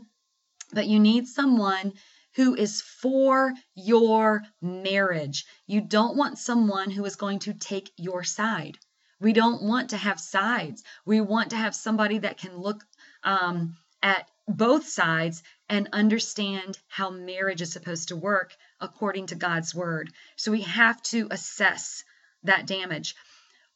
but 0.72 0.86
you 0.86 0.98
need 0.98 1.26
someone 1.26 1.92
who 2.34 2.54
is 2.54 2.82
for 2.82 3.52
your 3.74 4.42
marriage. 4.60 5.44
You 5.66 5.80
don't 5.80 6.16
want 6.16 6.38
someone 6.38 6.90
who 6.90 7.04
is 7.04 7.16
going 7.16 7.40
to 7.40 7.54
take 7.54 7.90
your 7.96 8.22
side 8.22 8.78
we 9.20 9.32
don't 9.32 9.62
want 9.62 9.90
to 9.90 9.96
have 9.96 10.20
sides. 10.20 10.84
We 11.04 11.20
want 11.20 11.50
to 11.50 11.56
have 11.56 11.74
somebody 11.74 12.18
that 12.18 12.38
can 12.38 12.56
look 12.56 12.84
um, 13.24 13.76
at 14.02 14.28
both 14.46 14.88
sides 14.88 15.42
and 15.68 15.88
understand 15.92 16.78
how 16.88 17.10
marriage 17.10 17.60
is 17.60 17.72
supposed 17.72 18.08
to 18.08 18.16
work 18.16 18.54
according 18.80 19.26
to 19.26 19.34
God's 19.34 19.74
word. 19.74 20.10
So 20.36 20.52
we 20.52 20.62
have 20.62 21.02
to 21.04 21.28
assess 21.30 22.04
that 22.44 22.66
damage. 22.66 23.14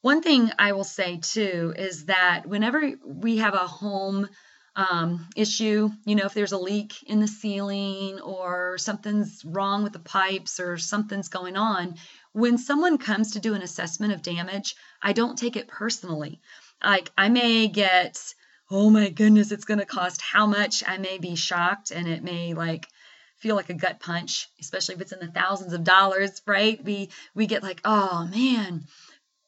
One 0.00 0.22
thing 0.22 0.50
I 0.58 0.72
will 0.72 0.84
say 0.84 1.18
too 1.18 1.74
is 1.76 2.06
that 2.06 2.46
whenever 2.46 2.92
we 3.04 3.38
have 3.38 3.54
a 3.54 3.66
home 3.66 4.28
um, 4.74 5.28
issue, 5.36 5.90
you 6.06 6.14
know, 6.14 6.24
if 6.24 6.34
there's 6.34 6.52
a 6.52 6.58
leak 6.58 7.02
in 7.02 7.20
the 7.20 7.28
ceiling 7.28 8.20
or 8.20 8.78
something's 8.78 9.44
wrong 9.44 9.82
with 9.82 9.92
the 9.92 9.98
pipes 9.98 10.58
or 10.60 10.78
something's 10.78 11.28
going 11.28 11.56
on, 11.56 11.96
when 12.32 12.58
someone 12.58 12.98
comes 12.98 13.32
to 13.32 13.40
do 13.40 13.54
an 13.54 13.62
assessment 13.62 14.12
of 14.12 14.22
damage, 14.22 14.74
I 15.00 15.12
don't 15.12 15.38
take 15.38 15.56
it 15.56 15.68
personally. 15.68 16.40
Like 16.82 17.10
I 17.16 17.28
may 17.28 17.68
get, 17.68 18.18
oh 18.70 18.90
my 18.90 19.10
goodness, 19.10 19.52
it's 19.52 19.66
going 19.66 19.80
to 19.80 19.86
cost 19.86 20.22
how 20.22 20.46
much? 20.46 20.82
I 20.86 20.98
may 20.98 21.18
be 21.18 21.36
shocked 21.36 21.90
and 21.90 22.08
it 22.08 22.24
may 22.24 22.54
like 22.54 22.88
feel 23.38 23.56
like 23.56 23.70
a 23.70 23.74
gut 23.74 24.00
punch, 24.00 24.48
especially 24.60 24.94
if 24.94 25.00
it's 25.00 25.12
in 25.12 25.20
the 25.20 25.26
thousands 25.26 25.72
of 25.72 25.84
dollars, 25.84 26.40
right? 26.46 26.82
We 26.82 27.10
we 27.34 27.46
get 27.46 27.62
like, 27.62 27.80
"Oh 27.84 28.26
man." 28.30 28.86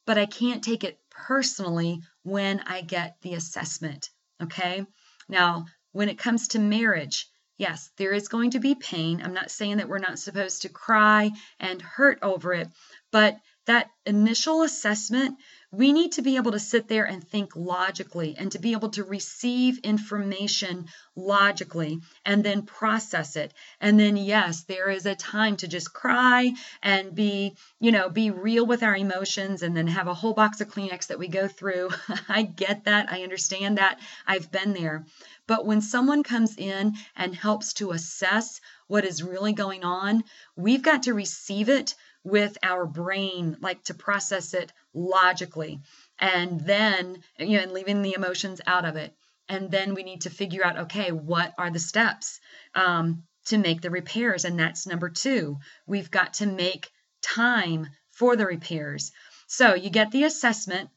But 0.07 0.19
I 0.19 0.27
can't 0.27 0.63
take 0.63 0.85
it 0.85 0.99
personally 1.11 2.03
when 2.25 2.61
I 2.61 2.83
get 2.83 3.17
the 3.23 3.35
assessment, 3.35 4.11
okay? 4.43 4.85
Now, 5.29 5.67
when 5.93 6.11
it 6.11 6.19
comes 6.19 6.49
to 6.49 6.59
marriage, 6.59 7.27
Yes, 7.57 7.91
there 7.97 8.13
is 8.13 8.29
going 8.29 8.51
to 8.51 8.61
be 8.61 8.75
pain. 8.75 9.23
I'm 9.23 9.35
not 9.35 9.51
saying 9.51 9.77
that 9.77 9.89
we're 9.89 9.99
not 9.99 10.19
supposed 10.19 10.63
to 10.63 10.69
cry 10.69 11.31
and 11.61 11.81
hurt 11.81 12.19
over 12.23 12.53
it, 12.53 12.69
but 13.13 13.39
that 13.67 13.91
initial 14.05 14.63
assessment, 14.63 15.39
we 15.73 15.93
need 15.93 16.13
to 16.13 16.23
be 16.23 16.37
able 16.37 16.53
to 16.53 16.59
sit 16.59 16.87
there 16.87 17.05
and 17.05 17.27
think 17.27 17.57
logically 17.57 18.37
and 18.37 18.53
to 18.53 18.59
be 18.59 18.73
able 18.73 18.91
to 18.91 19.03
receive 19.05 19.79
information 19.79 20.87
logically 21.17 22.01
and 22.27 22.45
then 22.45 22.63
process 22.63 23.37
it. 23.37 23.55
And 23.81 23.99
then, 23.99 24.17
yes, 24.17 24.65
there 24.65 24.91
is 24.91 25.07
a 25.07 25.15
time 25.15 25.57
to 25.59 25.69
just 25.69 25.95
cry 25.95 26.53
and 26.83 27.15
be, 27.15 27.57
you 27.81 27.93
know, 27.93 28.11
be 28.11 28.31
real 28.31 28.67
with 28.67 28.83
our 28.83 28.95
emotions 28.95 29.63
and 29.63 29.77
then 29.77 29.87
have 29.87 30.09
a 30.09 30.15
whole 30.15 30.35
box 30.35 30.61
of 30.61 30.69
Kleenex 30.69 31.07
that 31.07 31.19
we 31.19 31.29
go 31.29 31.49
through. 31.49 31.91
I 32.29 32.43
get 32.43 32.85
that. 32.85 33.11
I 33.11 33.23
understand 33.23 33.79
that. 33.79 33.99
I've 34.27 34.51
been 34.51 34.75
there. 34.75 35.07
But 35.47 35.67
when 35.67 35.81
someone 35.81 36.23
comes 36.23 36.57
in 36.57 36.95
and 37.17 37.35
helps 37.35 37.75
to 37.75 37.91
assess 37.91 38.61
what 38.87 39.05
is 39.05 39.23
really 39.23 39.53
going 39.53 39.85
on, 39.85 40.25
we've 40.57 40.83
got 40.83 41.05
to 41.05 41.15
receive 41.15 41.69
it 41.69 41.95
with 42.23 42.57
our 42.63 42.87
brain, 42.87 43.57
like 43.61 43.85
to 43.85 43.95
process 43.95 44.55
it 44.55 44.73
logically, 44.95 45.81
and 46.19 46.61
then, 46.61 47.19
you 47.39 47.59
know, 47.59 47.65
and 47.65 47.73
leaving 47.73 48.01
the 48.01 48.15
emotions 48.15 48.61
out 48.67 48.87
of 48.87 48.97
it. 48.97 49.15
And 49.47 49.71
then 49.71 49.95
we 49.95 50.03
need 50.03 50.23
to 50.23 50.31
figure 50.31 50.65
out, 50.65 50.79
okay, 50.79 51.13
what 51.13 51.53
are 51.59 51.71
the 51.71 51.79
steps 51.79 52.41
um, 52.75 53.25
to 53.47 53.59
make 53.59 53.83
the 53.83 53.91
repairs? 53.91 54.47
And 54.47 54.59
that's 54.59 54.87
number 54.87 55.11
two. 55.11 55.59
We've 55.87 56.11
got 56.11 56.35
to 56.35 56.47
make 56.47 56.91
time 57.21 57.89
for 58.13 58.37
the 58.37 58.47
repairs. 58.47 59.13
So 59.47 59.75
you 59.75 59.91
get 59.91 60.11
the 60.11 60.25
assessment, 60.25 60.89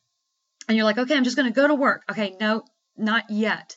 and 0.68 0.77
you're 0.77 0.86
like, 0.86 0.98
okay, 0.98 1.16
I'm 1.16 1.25
just 1.25 1.36
going 1.36 1.51
to 1.51 1.62
go 1.62 1.68
to 1.68 1.75
work. 1.75 2.04
Okay, 2.10 2.38
no, 2.39 2.63
not 2.96 3.30
yet. 3.30 3.75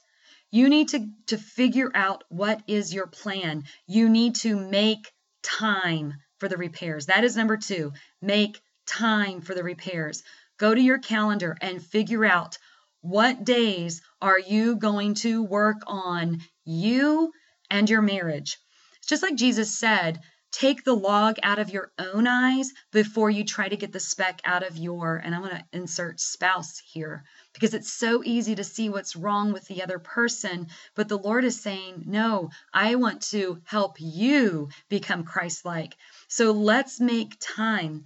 You 0.51 0.69
need 0.69 0.89
to, 0.89 1.09
to 1.29 1.39
figure 1.39 1.91
out 1.95 2.25
what 2.29 2.63
is 2.67 2.93
your 2.93 3.07
plan. 3.07 3.65
You 3.87 4.09
need 4.09 4.35
to 4.37 4.57
make 4.57 5.11
time 5.43 6.15
for 6.39 6.49
the 6.49 6.57
repairs. 6.57 7.07
That 7.07 7.25
is 7.25 7.37
number 7.37 7.57
two. 7.57 7.93
Make 8.21 8.61
time 8.87 9.41
for 9.41 9.55
the 9.55 9.63
repairs. 9.63 10.23
Go 10.59 10.75
to 10.75 10.81
your 10.81 10.99
calendar 10.99 11.57
and 11.61 11.83
figure 11.83 12.25
out 12.25 12.59
what 13.01 13.45
days 13.45 14.03
are 14.21 14.39
you 14.39 14.77
going 14.77 15.15
to 15.15 15.43
work 15.43 15.83
on 15.87 16.41
you 16.65 17.33
and 17.71 17.89
your 17.89 18.03
marriage. 18.03 18.59
It's 18.99 19.07
just 19.07 19.23
like 19.23 19.37
Jesus 19.37 19.79
said, 19.79 20.21
take 20.53 20.85
the 20.85 20.95
log 20.95 21.37
out 21.43 21.59
of 21.59 21.71
your 21.71 21.93
own 21.99 22.27
eyes 22.27 22.73
before 22.93 23.31
you 23.31 23.45
try 23.45 23.69
to 23.69 23.77
get 23.77 23.93
the 23.93 24.01
speck 24.01 24.41
out 24.45 24.67
of 24.67 24.77
your, 24.77 25.17
and 25.17 25.35
I'm 25.35 25.43
going 25.43 25.57
to 25.57 25.65
insert 25.73 26.21
spouse 26.21 26.83
here 26.93 27.25
because 27.53 27.75
it's 27.75 27.93
so 27.93 28.23
easy 28.25 28.55
to 28.55 28.65
see 28.65 28.89
what's 28.89 29.17
wrong 29.17 29.53
with 29.53 29.67
the 29.67 29.83
other 29.83 29.99
person. 29.99 30.69
But 30.95 31.09
the 31.09 31.19
Lord 31.19 31.45
is 31.45 31.61
saying, 31.61 32.05
no, 32.07 32.51
I 32.73 32.97
want 32.97 33.23
to 33.31 33.61
help 33.65 33.97
you 33.99 34.69
become 34.89 35.25
Christ 35.25 35.65
like. 35.65 35.97
So 36.29 36.53
let's 36.53 37.01
make 37.01 37.37
time. 37.41 38.05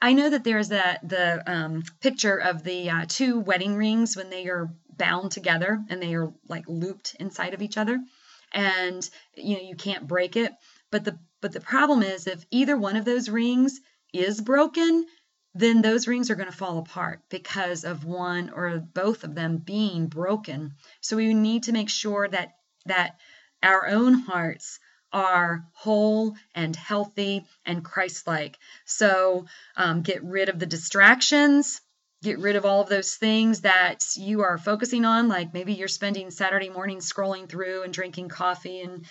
I 0.00 0.12
know 0.12 0.28
that 0.30 0.44
there's 0.44 0.68
that 0.68 1.08
the 1.08 1.42
um, 1.50 1.82
picture 2.00 2.36
of 2.36 2.62
the 2.62 2.90
uh, 2.90 3.04
two 3.08 3.40
wedding 3.40 3.76
rings 3.76 4.16
when 4.16 4.30
they 4.30 4.46
are 4.46 4.70
bound 4.96 5.32
together 5.32 5.82
and 5.88 6.02
they 6.02 6.14
are 6.14 6.32
like 6.48 6.64
looped 6.68 7.16
inside 7.18 7.54
of 7.54 7.62
each 7.62 7.78
other, 7.78 7.98
and 8.52 9.08
you 9.34 9.56
know 9.56 9.62
you 9.62 9.74
can't 9.74 10.06
break 10.06 10.36
it. 10.36 10.52
But 10.90 11.04
the 11.04 11.18
but 11.46 11.52
the 11.52 11.60
problem 11.60 12.02
is 12.02 12.26
if 12.26 12.44
either 12.50 12.76
one 12.76 12.96
of 12.96 13.04
those 13.04 13.28
rings 13.28 13.80
is 14.12 14.40
broken, 14.40 15.06
then 15.54 15.80
those 15.80 16.08
rings 16.08 16.28
are 16.28 16.34
going 16.34 16.50
to 16.50 16.56
fall 16.56 16.78
apart 16.78 17.20
because 17.28 17.84
of 17.84 18.04
one 18.04 18.50
or 18.50 18.78
both 18.80 19.22
of 19.22 19.36
them 19.36 19.58
being 19.58 20.08
broken. 20.08 20.74
So 21.02 21.16
we 21.16 21.34
need 21.34 21.62
to 21.62 21.72
make 21.72 21.88
sure 21.88 22.26
that 22.26 22.56
that 22.86 23.20
our 23.62 23.86
own 23.86 24.14
hearts 24.14 24.80
are 25.12 25.64
whole 25.72 26.34
and 26.52 26.74
healthy 26.74 27.46
and 27.64 27.84
Christ 27.84 28.26
like. 28.26 28.58
So 28.84 29.46
um, 29.76 30.02
get 30.02 30.24
rid 30.24 30.48
of 30.48 30.58
the 30.58 30.66
distractions, 30.66 31.80
get 32.24 32.40
rid 32.40 32.56
of 32.56 32.66
all 32.66 32.80
of 32.80 32.88
those 32.88 33.14
things 33.14 33.60
that 33.60 34.04
you 34.16 34.42
are 34.42 34.58
focusing 34.58 35.04
on. 35.04 35.28
Like 35.28 35.54
maybe 35.54 35.74
you're 35.74 35.86
spending 35.86 36.32
Saturday 36.32 36.70
morning 36.70 36.98
scrolling 36.98 37.48
through 37.48 37.84
and 37.84 37.94
drinking 37.94 38.30
coffee 38.30 38.80
and 38.80 39.06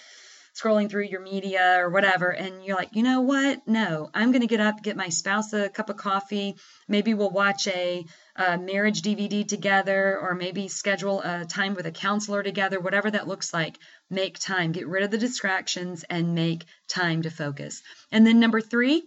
scrolling 0.55 0.89
through 0.89 1.03
your 1.03 1.19
media 1.19 1.77
or 1.79 1.89
whatever, 1.89 2.29
and 2.29 2.63
you're 2.63 2.77
like, 2.77 2.95
you 2.95 3.03
know 3.03 3.21
what? 3.21 3.67
No, 3.67 4.09
I'm 4.13 4.31
going 4.31 4.41
to 4.41 4.47
get 4.47 4.61
up, 4.61 4.81
get 4.81 4.95
my 4.95 5.09
spouse 5.09 5.51
a 5.53 5.69
cup 5.69 5.89
of 5.89 5.97
coffee. 5.97 6.55
Maybe 6.87 7.13
we'll 7.13 7.29
watch 7.29 7.67
a, 7.67 8.05
a 8.35 8.57
marriage 8.57 9.01
DVD 9.01 9.45
together, 9.45 10.17
or 10.17 10.33
maybe 10.33 10.67
schedule 10.69 11.21
a 11.21 11.45
time 11.45 11.73
with 11.73 11.85
a 11.85 11.91
counselor 11.91 12.41
together, 12.41 12.79
whatever 12.79 13.11
that 13.11 13.27
looks 13.27 13.53
like. 13.53 13.77
Make 14.09 14.39
time, 14.39 14.71
get 14.71 14.87
rid 14.87 15.03
of 15.03 15.11
the 15.11 15.17
distractions, 15.17 16.05
and 16.09 16.35
make 16.35 16.63
time 16.87 17.23
to 17.23 17.29
focus. 17.29 17.81
And 18.11 18.25
then 18.25 18.39
number 18.39 18.61
three 18.61 19.03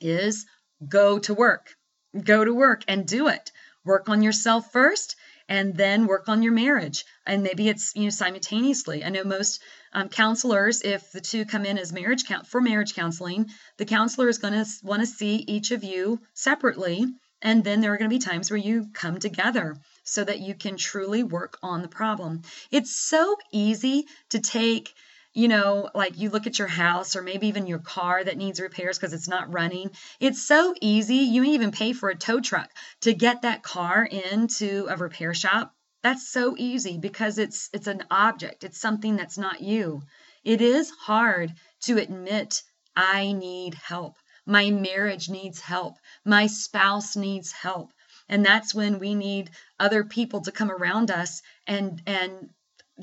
is 0.00 0.46
go 0.86 1.18
to 1.20 1.34
work. 1.34 1.74
Go 2.22 2.44
to 2.44 2.54
work 2.54 2.82
and 2.86 3.06
do 3.06 3.28
it. 3.28 3.50
Work 3.84 4.08
on 4.08 4.22
yourself 4.22 4.70
first 4.70 5.16
and 5.48 5.76
then 5.76 6.06
work 6.06 6.28
on 6.28 6.42
your 6.42 6.52
marriage. 6.52 7.04
And 7.26 7.42
maybe 7.42 7.68
it's 7.68 7.94
you 7.94 8.04
know 8.04 8.10
simultaneously. 8.10 9.04
I 9.04 9.08
know 9.08 9.24
most 9.24 9.60
um, 9.92 10.08
counselors 10.08 10.82
if 10.82 11.12
the 11.12 11.20
two 11.20 11.44
come 11.44 11.66
in 11.66 11.78
as 11.78 11.92
marriage 11.92 12.24
count 12.24 12.46
for 12.46 12.60
marriage 12.60 12.94
counseling 12.94 13.50
the 13.76 13.84
counselor 13.84 14.28
is 14.28 14.38
going 14.38 14.54
to 14.54 14.66
want 14.82 15.00
to 15.00 15.06
see 15.06 15.36
each 15.46 15.70
of 15.70 15.84
you 15.84 16.20
separately 16.34 17.04
and 17.42 17.64
then 17.64 17.80
there 17.80 17.92
are 17.92 17.98
going 17.98 18.08
to 18.08 18.14
be 18.14 18.20
times 18.20 18.50
where 18.50 18.56
you 18.56 18.86
come 18.94 19.18
together 19.18 19.76
so 20.04 20.22
that 20.24 20.40
you 20.40 20.54
can 20.54 20.76
truly 20.76 21.24
work 21.24 21.58
on 21.62 21.82
the 21.82 21.88
problem. 21.88 22.42
It's 22.70 22.96
so 22.96 23.36
easy 23.50 24.06
to 24.30 24.40
take 24.40 24.94
you 25.34 25.48
know, 25.48 25.88
like 25.94 26.18
you 26.18 26.28
look 26.28 26.46
at 26.46 26.58
your 26.58 26.68
house 26.68 27.16
or 27.16 27.22
maybe 27.22 27.48
even 27.48 27.66
your 27.66 27.78
car 27.78 28.22
that 28.22 28.36
needs 28.36 28.60
repairs 28.60 28.98
because 28.98 29.14
it's 29.14 29.28
not 29.28 29.52
running. 29.52 29.90
It's 30.20 30.42
so 30.42 30.74
easy. 30.80 31.16
You 31.16 31.44
even 31.44 31.70
pay 31.70 31.92
for 31.92 32.10
a 32.10 32.14
tow 32.16 32.40
truck 32.40 32.70
to 33.00 33.14
get 33.14 33.42
that 33.42 33.62
car 33.62 34.04
into 34.04 34.86
a 34.90 34.96
repair 34.96 35.32
shop. 35.32 35.74
That's 36.02 36.28
so 36.28 36.54
easy 36.58 36.98
because 36.98 37.38
it's 37.38 37.70
it's 37.72 37.86
an 37.86 38.02
object. 38.10 38.64
It's 38.64 38.80
something 38.80 39.16
that's 39.16 39.38
not 39.38 39.62
you. 39.62 40.02
It 40.44 40.60
is 40.60 40.90
hard 40.90 41.52
to 41.82 41.98
admit 41.98 42.62
I 42.94 43.32
need 43.32 43.74
help. 43.74 44.16
My 44.44 44.70
marriage 44.70 45.28
needs 45.28 45.60
help. 45.60 45.98
My 46.24 46.46
spouse 46.46 47.16
needs 47.16 47.52
help. 47.52 47.92
And 48.28 48.44
that's 48.44 48.74
when 48.74 48.98
we 48.98 49.14
need 49.14 49.50
other 49.78 50.04
people 50.04 50.40
to 50.42 50.52
come 50.52 50.70
around 50.70 51.10
us 51.10 51.42
and 51.66 52.02
and 52.06 52.50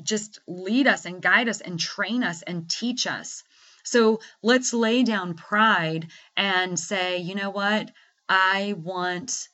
just 0.02 0.40
lead 0.46 0.86
us 0.86 1.04
and 1.04 1.22
guide 1.22 1.48
us 1.48 1.60
and 1.60 1.78
train 1.78 2.22
us 2.22 2.42
and 2.42 2.68
teach 2.68 3.06
us. 3.06 3.42
So 3.82 4.20
let's 4.42 4.72
lay 4.72 5.02
down 5.02 5.34
pride 5.34 6.08
and 6.36 6.78
say, 6.78 7.18
you 7.18 7.34
know 7.34 7.50
what? 7.50 7.90
I 8.28 8.74
want, 8.78 9.48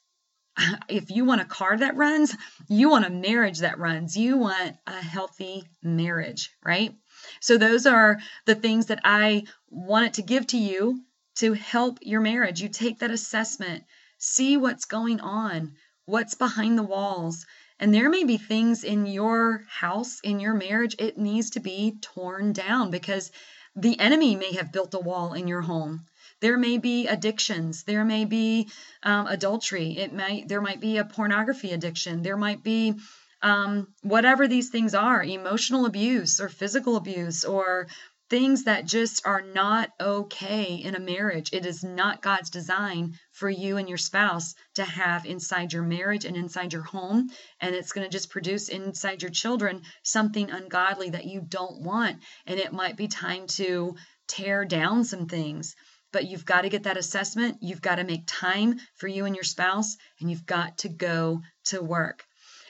if 0.88 1.10
you 1.10 1.24
want 1.24 1.40
a 1.40 1.46
car 1.46 1.76
that 1.76 1.96
runs, 1.96 2.34
you 2.68 2.90
want 2.90 3.06
a 3.06 3.10
marriage 3.10 3.60
that 3.60 3.78
runs, 3.78 4.16
you 4.16 4.36
want 4.36 4.76
a 4.86 5.00
healthy 5.00 5.64
marriage, 5.82 6.50
right? 6.64 6.94
So 7.40 7.56
those 7.56 7.86
are 7.86 8.18
the 8.44 8.54
things 8.54 8.86
that 8.86 9.00
I 9.04 9.44
wanted 9.70 10.14
to 10.14 10.22
give 10.22 10.46
to 10.48 10.58
you 10.58 11.02
to 11.36 11.52
help 11.52 11.98
your 12.02 12.20
marriage. 12.20 12.60
You 12.60 12.68
take 12.68 13.00
that 13.00 13.10
assessment, 13.10 13.84
see 14.18 14.56
what's 14.56 14.86
going 14.86 15.20
on, 15.20 15.76
what's 16.06 16.34
behind 16.34 16.78
the 16.78 16.82
walls, 16.82 17.46
and 17.78 17.92
there 17.92 18.08
may 18.08 18.24
be 18.24 18.38
things 18.38 18.84
in 18.84 19.06
your 19.06 19.64
house, 19.68 20.20
in 20.20 20.40
your 20.40 20.54
marriage, 20.54 20.96
it 20.98 21.18
needs 21.18 21.50
to 21.50 21.60
be 21.60 21.96
torn 22.00 22.52
down 22.52 22.90
because 22.90 23.30
the 23.74 23.98
enemy 24.00 24.36
may 24.36 24.54
have 24.54 24.72
built 24.72 24.94
a 24.94 24.98
wall 24.98 25.34
in 25.34 25.46
your 25.46 25.60
home. 25.60 26.06
There 26.40 26.56
may 26.56 26.78
be 26.78 27.06
addictions. 27.06 27.84
There 27.84 28.04
may 28.04 28.24
be 28.24 28.68
um, 29.02 29.26
adultery. 29.26 29.98
It 29.98 30.12
might 30.12 30.48
there 30.48 30.60
might 30.60 30.80
be 30.80 30.98
a 30.98 31.04
pornography 31.04 31.72
addiction. 31.72 32.22
There 32.22 32.36
might 32.36 32.62
be 32.62 32.94
um, 33.42 33.88
whatever 34.02 34.48
these 34.48 34.70
things 34.70 34.94
are, 34.94 35.22
emotional 35.22 35.86
abuse 35.86 36.40
or 36.40 36.48
physical 36.48 36.96
abuse 36.96 37.44
or 37.44 37.88
things 38.28 38.64
that 38.64 38.86
just 38.86 39.26
are 39.26 39.42
not 39.42 39.90
okay 40.00 40.74
in 40.74 40.94
a 40.94 41.00
marriage. 41.00 41.50
It 41.52 41.64
is 41.64 41.84
not 41.84 42.22
God's 42.22 42.50
design 42.50 43.14
for 43.32 43.48
you 43.48 43.76
and 43.76 43.88
your 43.88 43.98
spouse 43.98 44.54
to 44.74 44.84
have 44.84 45.26
inside 45.26 45.72
your 45.72 45.84
marriage 45.84 46.24
and 46.24 46.36
inside 46.36 46.72
your 46.72 46.82
home. 46.82 47.28
And 47.60 47.74
it's 47.74 47.92
going 47.92 48.04
to 48.04 48.10
just 48.10 48.30
produce 48.30 48.68
inside 48.68 49.22
your 49.22 49.30
children 49.30 49.82
something 50.02 50.50
ungodly 50.50 51.10
that 51.10 51.26
you 51.26 51.40
don't 51.40 51.82
want. 51.82 52.18
And 52.46 52.58
it 52.58 52.72
might 52.72 52.96
be 52.96 53.08
time 53.08 53.46
to 53.48 53.94
tear 54.26 54.64
down 54.64 55.04
some 55.04 55.26
things. 55.26 55.76
But 56.12 56.26
you've 56.26 56.44
got 56.44 56.62
to 56.62 56.68
get 56.68 56.84
that 56.84 56.96
assessment. 56.96 57.58
You've 57.60 57.82
got 57.82 57.96
to 57.96 58.04
make 58.04 58.24
time 58.26 58.78
for 58.94 59.06
you 59.06 59.24
and 59.24 59.34
your 59.34 59.44
spouse, 59.44 59.96
and 60.20 60.30
you've 60.30 60.46
got 60.46 60.78
to 60.78 60.88
go 60.88 61.42
to 61.66 61.82
work. 61.82 62.24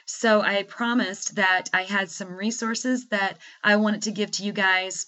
So 0.07 0.41
I 0.41 0.63
promised 0.63 1.37
that 1.37 1.65
I 1.73 1.83
had 1.83 2.11
some 2.11 2.35
resources 2.35 3.09
that 3.09 3.39
I 3.63 3.77
wanted 3.77 4.03
to 4.03 4.13
give 4.13 4.31
to 4.33 4.45
you 4.45 4.53
guys 4.53 5.07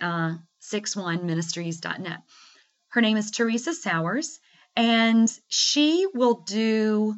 uh, 0.00 0.34
61ministries.net. 0.60 2.20
Her 2.94 3.00
name 3.00 3.16
is 3.16 3.32
Teresa 3.32 3.74
Sowers, 3.74 4.38
and 4.76 5.28
she 5.48 6.06
will 6.14 6.44
do 6.46 7.16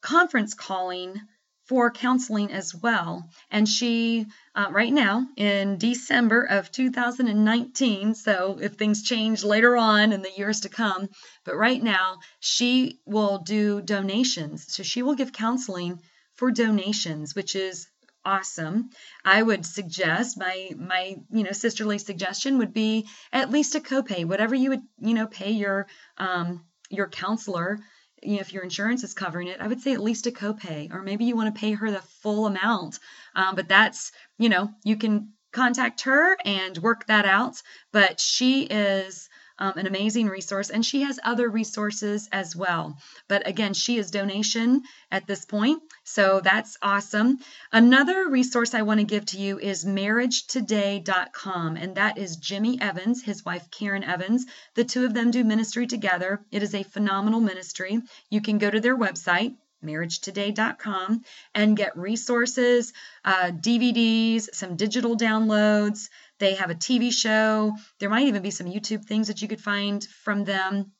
conference 0.00 0.54
calling 0.54 1.20
for 1.66 1.90
counseling 1.90 2.50
as 2.50 2.74
well. 2.74 3.28
And 3.50 3.68
she, 3.68 4.24
uh, 4.54 4.68
right 4.70 4.90
now 4.90 5.28
in 5.36 5.76
December 5.76 6.44
of 6.44 6.72
2019, 6.72 8.14
so 8.14 8.58
if 8.62 8.76
things 8.76 9.02
change 9.02 9.44
later 9.44 9.76
on 9.76 10.14
in 10.14 10.22
the 10.22 10.32
years 10.38 10.60
to 10.60 10.70
come, 10.70 11.10
but 11.44 11.54
right 11.54 11.82
now 11.82 12.20
she 12.38 12.98
will 13.04 13.40
do 13.40 13.82
donations. 13.82 14.72
So 14.72 14.82
she 14.82 15.02
will 15.02 15.16
give 15.16 15.34
counseling 15.34 16.00
for 16.36 16.50
donations, 16.50 17.34
which 17.34 17.54
is 17.54 17.86
awesome. 18.24 18.90
I 19.24 19.42
would 19.42 19.64
suggest 19.64 20.38
my 20.38 20.70
my 20.76 21.16
you 21.30 21.42
know 21.42 21.52
sisterly 21.52 21.98
suggestion 21.98 22.58
would 22.58 22.72
be 22.72 23.08
at 23.32 23.50
least 23.50 23.74
a 23.74 23.80
copay, 23.80 24.24
whatever 24.24 24.54
you 24.54 24.70
would 24.70 24.82
you 24.98 25.14
know 25.14 25.26
pay 25.26 25.50
your 25.50 25.86
um, 26.18 26.64
your 26.90 27.08
counselor 27.08 27.78
you 28.22 28.34
know, 28.34 28.40
if 28.40 28.52
your 28.52 28.62
insurance 28.62 29.04
is 29.04 29.14
covering 29.14 29.48
it, 29.48 29.60
I 29.60 29.66
would 29.66 29.80
say 29.80 29.92
at 29.92 30.02
least 30.02 30.26
a 30.26 30.30
copay, 30.30 30.92
or 30.92 31.02
maybe 31.02 31.24
you 31.24 31.36
want 31.36 31.54
to 31.54 31.60
pay 31.60 31.72
her 31.72 31.90
the 31.90 32.02
full 32.22 32.46
amount. 32.46 32.98
Um, 33.34 33.54
but 33.54 33.68
that's, 33.68 34.12
you 34.38 34.48
know, 34.48 34.70
you 34.84 34.96
can 34.96 35.32
contact 35.52 36.02
her 36.02 36.36
and 36.44 36.76
work 36.78 37.06
that 37.06 37.24
out. 37.24 37.62
But 37.92 38.20
she 38.20 38.64
is 38.64 39.28
um, 39.58 39.74
an 39.76 39.86
amazing 39.86 40.28
resource, 40.28 40.70
and 40.70 40.84
she 40.84 41.02
has 41.02 41.18
other 41.22 41.48
resources 41.48 42.28
as 42.32 42.54
well. 42.54 42.98
But 43.28 43.46
again, 43.46 43.74
she 43.74 43.98
is 43.98 44.10
donation 44.10 44.82
at 45.10 45.26
this 45.26 45.44
point, 45.44 45.82
so 46.12 46.40
that's 46.40 46.76
awesome. 46.82 47.38
Another 47.70 48.28
resource 48.28 48.74
I 48.74 48.82
want 48.82 48.98
to 48.98 49.06
give 49.06 49.26
to 49.26 49.38
you 49.38 49.60
is 49.60 49.84
marriagetoday.com, 49.84 51.76
and 51.76 51.94
that 51.94 52.18
is 52.18 52.36
Jimmy 52.36 52.80
Evans, 52.80 53.22
his 53.22 53.44
wife 53.44 53.70
Karen 53.70 54.02
Evans. 54.02 54.44
The 54.74 54.82
two 54.82 55.04
of 55.04 55.14
them 55.14 55.30
do 55.30 55.44
ministry 55.44 55.86
together. 55.86 56.40
It 56.50 56.64
is 56.64 56.74
a 56.74 56.82
phenomenal 56.82 57.38
ministry. 57.38 58.00
You 58.28 58.42
can 58.42 58.58
go 58.58 58.68
to 58.68 58.80
their 58.80 58.98
website, 58.98 59.54
marriagetoday.com 59.84 61.22
and 61.54 61.76
get 61.76 61.96
resources, 61.96 62.92
uh, 63.24 63.52
DVDs, 63.52 64.48
some 64.52 64.74
digital 64.74 65.16
downloads, 65.16 66.08
they 66.40 66.54
have 66.54 66.70
a 66.70 66.74
TV 66.74 67.12
show. 67.12 67.76
There 68.00 68.10
might 68.10 68.26
even 68.26 68.42
be 68.42 68.50
some 68.50 68.66
YouTube 68.66 69.04
things 69.04 69.28
that 69.28 69.42
you 69.42 69.46
could 69.46 69.60
find 69.60 70.02
from 70.24 70.42
them. 70.42 70.90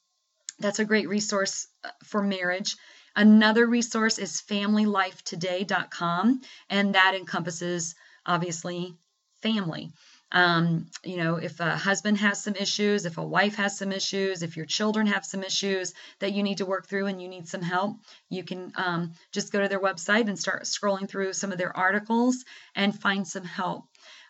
That's 0.60 0.78
a 0.78 0.84
great 0.84 1.08
resource 1.08 1.66
uh, 1.82 1.88
for 2.04 2.22
marriage. 2.22 2.76
Another 3.16 3.66
resource 3.66 4.18
is 4.18 4.42
familylifetoday.com, 4.42 6.40
and 6.68 6.94
that 6.94 7.14
encompasses 7.14 7.94
obviously 8.24 8.94
family. 9.42 9.92
Um, 10.32 10.86
you 11.04 11.16
know, 11.16 11.36
if 11.36 11.58
a 11.58 11.76
husband 11.76 12.18
has 12.18 12.40
some 12.42 12.54
issues, 12.54 13.04
if 13.04 13.18
a 13.18 13.22
wife 13.22 13.56
has 13.56 13.76
some 13.76 13.90
issues, 13.90 14.44
if 14.44 14.56
your 14.56 14.66
children 14.66 15.08
have 15.08 15.26
some 15.26 15.42
issues 15.42 15.92
that 16.20 16.32
you 16.32 16.44
need 16.44 16.58
to 16.58 16.66
work 16.66 16.86
through 16.86 17.06
and 17.06 17.20
you 17.20 17.26
need 17.28 17.48
some 17.48 17.62
help, 17.62 17.96
you 18.28 18.44
can 18.44 18.72
um, 18.76 19.12
just 19.32 19.50
go 19.52 19.60
to 19.60 19.68
their 19.68 19.80
website 19.80 20.28
and 20.28 20.38
start 20.38 20.62
scrolling 20.62 21.08
through 21.08 21.32
some 21.32 21.50
of 21.50 21.58
their 21.58 21.76
articles 21.76 22.44
and 22.76 22.96
find 22.96 23.26
some 23.26 23.44
help. 23.44 23.86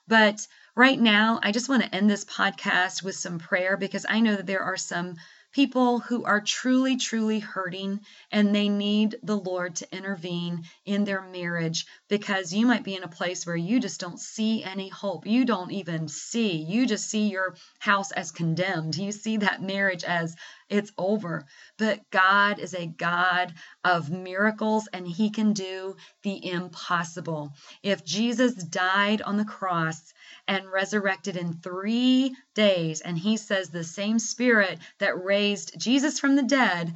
But 0.09 0.47
Right 0.77 1.01
now, 1.01 1.41
I 1.43 1.51
just 1.51 1.69
want 1.69 1.83
to 1.83 1.95
end 1.95 2.09
this 2.09 2.25
podcast 2.25 3.03
with 3.03 3.17
some 3.17 3.39
prayer 3.39 3.77
because 3.77 4.07
I 4.09 4.21
know 4.21 4.37
that 4.37 4.47
there 4.47 4.63
are 4.63 4.77
some 4.77 5.17
people 5.53 5.99
who 5.99 6.25
are 6.25 6.41
truly, 6.41 6.97
truly 6.97 7.41
hurting 7.41 8.01
and 8.31 8.55
they 8.55 8.69
need 8.69 9.17
the 9.23 9.37
Lord 9.37 9.77
to 9.77 9.97
intervene 9.97 10.65
in 10.85 11.05
their 11.05 11.23
marriage 11.23 11.87
because 12.09 12.53
you 12.53 12.67
might 12.67 12.85
be 12.85 12.95
in 12.95 13.03
a 13.03 13.09
place 13.09 13.47
where 13.47 13.57
you 13.57 13.81
just 13.81 14.01
don't 14.01 14.21
see 14.21 14.63
any 14.63 14.89
hope. 14.89 15.27
You 15.27 15.45
don't 15.45 15.73
even 15.73 16.09
see. 16.09 16.57
You 16.57 16.87
just 16.87 17.09
see 17.11 17.29
your 17.29 17.57
house 17.79 18.13
as 18.13 18.31
condemned. 18.31 18.97
You 18.97 19.13
see 19.13 19.39
that 19.39 19.63
marriage 19.63 20.05
as 20.05 20.37
it's 20.69 20.93
over. 20.97 21.47
But 21.79 22.09
God 22.11 22.61
is 22.61 22.75
a 22.75 22.87
God 22.87 23.53
of 23.85 24.11
miracles 24.11 24.89
and 24.93 25.07
He 25.07 25.31
can 25.31 25.53
do 25.53 25.97
the 26.23 26.49
impossible. 26.51 27.55
If 27.83 28.05
Jesus 28.05 28.55
died 28.55 29.23
on 29.23 29.37
the 29.37 29.45
cross, 29.45 30.13
and 30.47 30.71
resurrected 30.71 31.37
in 31.37 31.55
three 31.55 32.37
days. 32.55 33.01
And 33.01 33.19
he 33.19 33.37
says 33.37 33.69
the 33.69 33.85
same 33.85 34.19
spirit 34.19 34.79
that 34.99 35.23
raised 35.23 35.79
Jesus 35.79 36.19
from 36.19 36.37
the 36.37 36.43
dead 36.43 36.95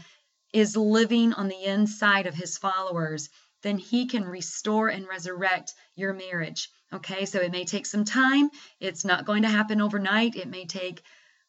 is 0.53 0.77
living 0.77 1.33
on 1.33 1.49
the 1.49 1.65
inside 1.65 2.27
of 2.27 2.35
his 2.35 2.59
followers. 2.59 3.29
Then 3.63 3.79
he 3.79 4.07
can 4.07 4.25
restore 4.25 4.89
and 4.89 5.09
resurrect 5.09 5.75
your 5.97 6.13
marriage. 6.13 6.71
Okay, 6.93 7.25
so 7.25 7.41
it 7.41 7.51
may 7.51 7.65
take 7.65 7.87
some 7.87 8.05
time. 8.05 8.51
It's 8.79 9.05
not 9.05 9.25
going 9.25 9.43
to 9.43 9.49
happen 9.49 9.81
overnight. 9.81 10.37
It 10.37 10.49
may 10.49 10.65
take 10.65 11.03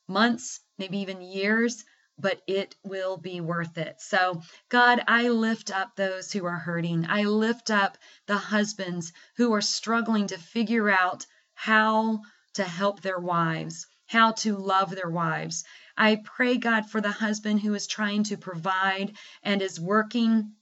months, 0.08 0.60
maybe 0.78 1.00
even 1.00 1.22
years, 1.22 1.84
but 2.18 2.42
it 2.48 2.76
will 2.84 3.18
be 3.18 3.42
worth 3.42 3.78
it. 3.78 4.00
So, 4.00 4.42
God, 4.70 5.04
I 5.08 5.30
lift 5.30 5.70
up 5.70 5.96
those 5.96 6.32
who 6.32 6.46
are 6.46 6.56
hurting. 6.58 7.06
I 7.10 7.24
lift 7.24 7.70
up 7.70 7.98
the 8.26 8.38
husbands 8.38 9.12
who 9.38 9.54
are 9.54 9.62
struggling 9.62 10.28
to 10.28 10.38
figure 10.38 10.90
out 10.90 11.26
how 11.56 12.22
to 12.54 12.64
help 12.64 13.02
their 13.02 13.20
wives, 13.20 13.88
how 14.08 14.34
to 14.34 14.56
love 14.56 14.92
their 14.92 15.10
wives. 15.10 15.64
I 15.98 16.22
pray, 16.24 16.58
God, 16.58 16.90
for 16.90 17.02
the 17.02 17.12
husband 17.12 17.62
who 17.62 17.74
is 17.74 17.88
trying 17.88 18.24
to 18.26 18.38
provide 18.38 19.18
and 19.44 19.62
is 19.62 19.80
working 19.80 20.54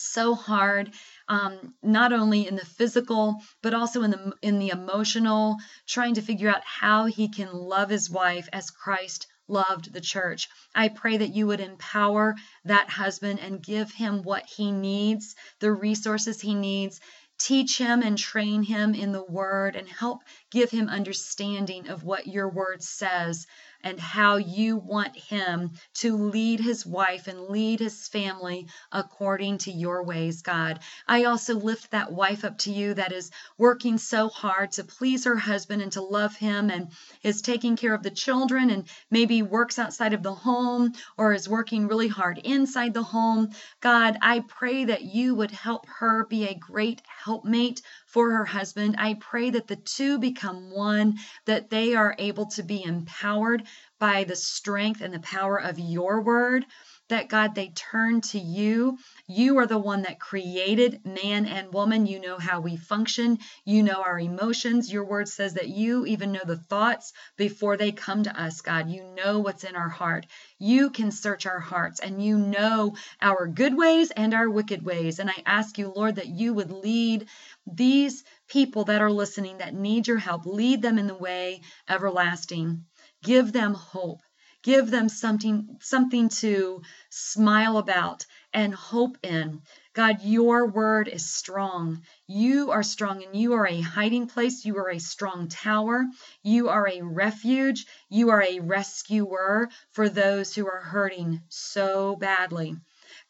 so 0.00 0.34
hard 0.34 0.92
um, 1.28 1.74
not 1.82 2.12
only 2.12 2.46
in 2.46 2.56
the 2.56 2.64
physical 2.64 3.36
but 3.62 3.74
also 3.74 4.02
in 4.02 4.10
the 4.10 4.32
in 4.42 4.58
the 4.58 4.70
emotional 4.70 5.56
trying 5.86 6.14
to 6.14 6.22
figure 6.22 6.48
out 6.48 6.62
how 6.64 7.04
he 7.04 7.28
can 7.28 7.52
love 7.52 7.90
his 7.90 8.08
wife 8.08 8.48
as 8.52 8.70
christ 8.70 9.26
loved 9.46 9.92
the 9.92 10.00
church 10.00 10.48
i 10.74 10.88
pray 10.88 11.16
that 11.18 11.34
you 11.34 11.46
would 11.46 11.60
empower 11.60 12.34
that 12.64 12.88
husband 12.88 13.40
and 13.40 13.62
give 13.62 13.90
him 13.92 14.22
what 14.22 14.46
he 14.46 14.72
needs 14.72 15.34
the 15.58 15.72
resources 15.72 16.40
he 16.40 16.54
needs 16.54 17.00
Teach 17.40 17.78
him 17.78 18.02
and 18.02 18.18
train 18.18 18.62
him 18.62 18.94
in 18.94 19.12
the 19.12 19.24
word 19.24 19.74
and 19.74 19.88
help 19.88 20.20
give 20.50 20.70
him 20.70 20.90
understanding 20.90 21.88
of 21.88 22.04
what 22.04 22.26
your 22.26 22.50
word 22.50 22.82
says 22.82 23.46
and 23.82 23.98
how 23.98 24.36
you 24.36 24.76
want 24.76 25.16
him 25.16 25.70
to 25.94 26.16
lead 26.16 26.60
his 26.60 26.84
wife 26.84 27.26
and 27.26 27.48
lead 27.48 27.80
his 27.80 28.08
family 28.08 28.66
according 28.92 29.58
to 29.58 29.72
your 29.72 30.02
ways, 30.04 30.42
God. 30.42 30.80
I 31.08 31.24
also 31.24 31.54
lift 31.54 31.90
that 31.90 32.12
wife 32.12 32.44
up 32.44 32.58
to 32.58 32.72
you 32.72 32.94
that 32.94 33.12
is 33.12 33.30
working 33.58 33.98
so 33.98 34.28
hard 34.28 34.72
to 34.72 34.84
please 34.84 35.24
her 35.24 35.36
husband 35.36 35.82
and 35.82 35.92
to 35.92 36.02
love 36.02 36.36
him 36.36 36.70
and 36.70 36.88
is 37.22 37.42
taking 37.42 37.76
care 37.76 37.94
of 37.94 38.02
the 38.02 38.10
children 38.10 38.70
and 38.70 38.88
maybe 39.10 39.42
works 39.42 39.78
outside 39.78 40.12
of 40.12 40.22
the 40.22 40.34
home 40.34 40.92
or 41.16 41.32
is 41.32 41.48
working 41.48 41.88
really 41.88 42.08
hard 42.08 42.38
inside 42.38 42.94
the 42.94 43.02
home. 43.02 43.50
God, 43.80 44.18
I 44.22 44.40
pray 44.40 44.84
that 44.84 45.02
you 45.02 45.34
would 45.34 45.50
help 45.50 45.86
her 45.86 46.26
be 46.26 46.46
a 46.46 46.54
great 46.54 47.02
helpmate 47.24 47.82
for 48.10 48.30
her 48.30 48.44
husband. 48.44 48.96
I 48.98 49.14
pray 49.14 49.50
that 49.50 49.66
the 49.66 49.76
two 49.76 50.18
become 50.18 50.70
one, 50.70 51.18
that 51.46 51.70
they 51.70 51.94
are 51.94 52.14
able 52.18 52.46
to 52.46 52.62
be 52.62 52.82
empowered 52.82 53.64
by 53.98 54.24
the 54.24 54.36
strength 54.36 55.00
and 55.00 55.14
the 55.14 55.20
power 55.20 55.56
of 55.56 55.78
your 55.78 56.20
word 56.20 56.66
that 57.10 57.28
God, 57.28 57.54
they 57.54 57.68
turn 57.68 58.20
to 58.22 58.38
you. 58.38 58.98
You 59.26 59.58
are 59.58 59.66
the 59.66 59.78
one 59.78 60.02
that 60.02 60.20
created 60.20 61.04
man 61.04 61.44
and 61.44 61.72
woman. 61.72 62.06
You 62.06 62.20
know 62.20 62.38
how 62.38 62.60
we 62.60 62.76
function. 62.76 63.38
You 63.64 63.82
know 63.82 64.00
our 64.02 64.18
emotions. 64.18 64.90
Your 64.92 65.04
word 65.04 65.28
says 65.28 65.54
that 65.54 65.68
you 65.68 66.06
even 66.06 66.32
know 66.32 66.40
the 66.44 66.56
thoughts 66.56 67.12
before 67.36 67.76
they 67.76 67.90
come 67.92 68.22
to 68.22 68.40
us, 68.40 68.60
God. 68.60 68.88
You 68.88 69.02
know 69.16 69.40
what's 69.40 69.64
in 69.64 69.74
our 69.74 69.88
heart. 69.88 70.26
You 70.58 70.90
can 70.90 71.10
search 71.10 71.46
our 71.46 71.58
hearts 71.58 72.00
and 72.00 72.24
you 72.24 72.38
know 72.38 72.94
our 73.20 73.48
good 73.48 73.76
ways 73.76 74.12
and 74.12 74.32
our 74.32 74.48
wicked 74.48 74.84
ways. 74.84 75.18
And 75.18 75.28
I 75.28 75.42
ask 75.44 75.78
you, 75.78 75.92
Lord, 75.94 76.14
that 76.16 76.28
you 76.28 76.54
would 76.54 76.70
lead 76.70 77.26
these 77.66 78.24
people 78.48 78.84
that 78.84 79.02
are 79.02 79.10
listening 79.10 79.58
that 79.58 79.74
need 79.74 80.06
your 80.08 80.18
help, 80.18 80.46
lead 80.46 80.82
them 80.82 80.98
in 80.98 81.06
the 81.06 81.14
way 81.14 81.60
everlasting. 81.88 82.84
Give 83.22 83.52
them 83.52 83.74
hope. 83.74 84.20
Give 84.62 84.90
them 84.90 85.08
something 85.08 85.78
something 85.80 86.28
to 86.40 86.82
smile 87.08 87.78
about 87.78 88.26
and 88.52 88.74
hope 88.74 89.16
in. 89.22 89.62
God, 89.94 90.22
your 90.22 90.66
word 90.66 91.08
is 91.08 91.30
strong. 91.30 92.02
You 92.26 92.70
are 92.70 92.82
strong 92.82 93.24
and 93.24 93.34
you 93.34 93.54
are 93.54 93.66
a 93.66 93.80
hiding 93.80 94.26
place. 94.26 94.66
You 94.66 94.76
are 94.76 94.90
a 94.90 94.98
strong 94.98 95.48
tower. 95.48 96.04
You 96.42 96.68
are 96.68 96.86
a 96.86 97.00
refuge. 97.00 97.86
You 98.10 98.30
are 98.30 98.42
a 98.42 98.60
rescuer 98.60 99.70
for 99.92 100.10
those 100.10 100.54
who 100.54 100.66
are 100.66 100.82
hurting 100.82 101.40
so 101.48 102.16
badly. 102.16 102.76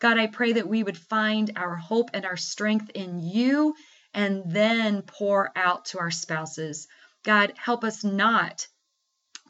God, 0.00 0.18
I 0.18 0.26
pray 0.26 0.54
that 0.54 0.68
we 0.68 0.82
would 0.82 0.98
find 0.98 1.52
our 1.56 1.76
hope 1.76 2.10
and 2.12 2.26
our 2.26 2.36
strength 2.36 2.90
in 2.90 3.20
you 3.20 3.74
and 4.14 4.42
then 4.46 5.02
pour 5.02 5.50
out 5.56 5.86
to 5.86 5.98
our 5.98 6.10
spouses. 6.10 6.88
God, 7.22 7.52
help 7.56 7.84
us 7.84 8.02
not 8.04 8.66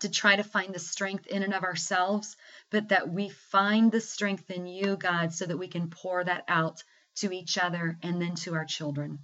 to 0.00 0.08
try 0.08 0.36
to 0.36 0.42
find 0.42 0.74
the 0.74 0.78
strength 0.78 1.26
in 1.26 1.42
and 1.42 1.54
of 1.54 1.62
ourselves, 1.62 2.36
but 2.70 2.88
that 2.88 3.10
we 3.10 3.28
find 3.28 3.92
the 3.92 4.00
strength 4.00 4.50
in 4.50 4.66
you, 4.66 4.96
God, 4.96 5.32
so 5.32 5.46
that 5.46 5.58
we 5.58 5.68
can 5.68 5.90
pour 5.90 6.24
that 6.24 6.44
out 6.48 6.82
to 7.16 7.32
each 7.32 7.58
other, 7.58 7.98
and 8.02 8.20
then 8.20 8.34
to 8.34 8.54
our 8.54 8.64
children. 8.64 9.18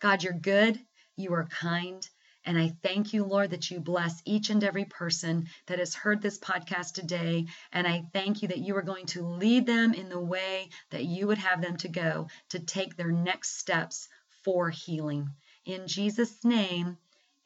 God, 0.00 0.22
you're 0.22 0.32
good, 0.32 0.80
you 1.16 1.34
are 1.34 1.44
kind, 1.46 2.08
and 2.46 2.58
I 2.58 2.74
thank 2.82 3.14
you, 3.14 3.24
Lord, 3.24 3.50
that 3.50 3.70
you 3.70 3.80
bless 3.80 4.20
each 4.26 4.50
and 4.50 4.62
every 4.62 4.84
person 4.84 5.48
that 5.66 5.78
has 5.78 5.94
heard 5.94 6.20
this 6.20 6.38
podcast 6.38 6.92
today. 6.92 7.46
And 7.72 7.86
I 7.86 8.04
thank 8.12 8.42
you 8.42 8.48
that 8.48 8.58
you 8.58 8.76
are 8.76 8.82
going 8.82 9.06
to 9.06 9.26
lead 9.26 9.66
them 9.66 9.94
in 9.94 10.10
the 10.10 10.20
way 10.20 10.68
that 10.90 11.04
you 11.04 11.26
would 11.26 11.38
have 11.38 11.62
them 11.62 11.78
to 11.78 11.88
go 11.88 12.28
to 12.50 12.58
take 12.58 12.96
their 12.96 13.10
next 13.10 13.58
steps 13.58 14.08
for 14.44 14.70
healing. 14.70 15.30
In 15.64 15.86
Jesus' 15.86 16.44
name, 16.44 16.98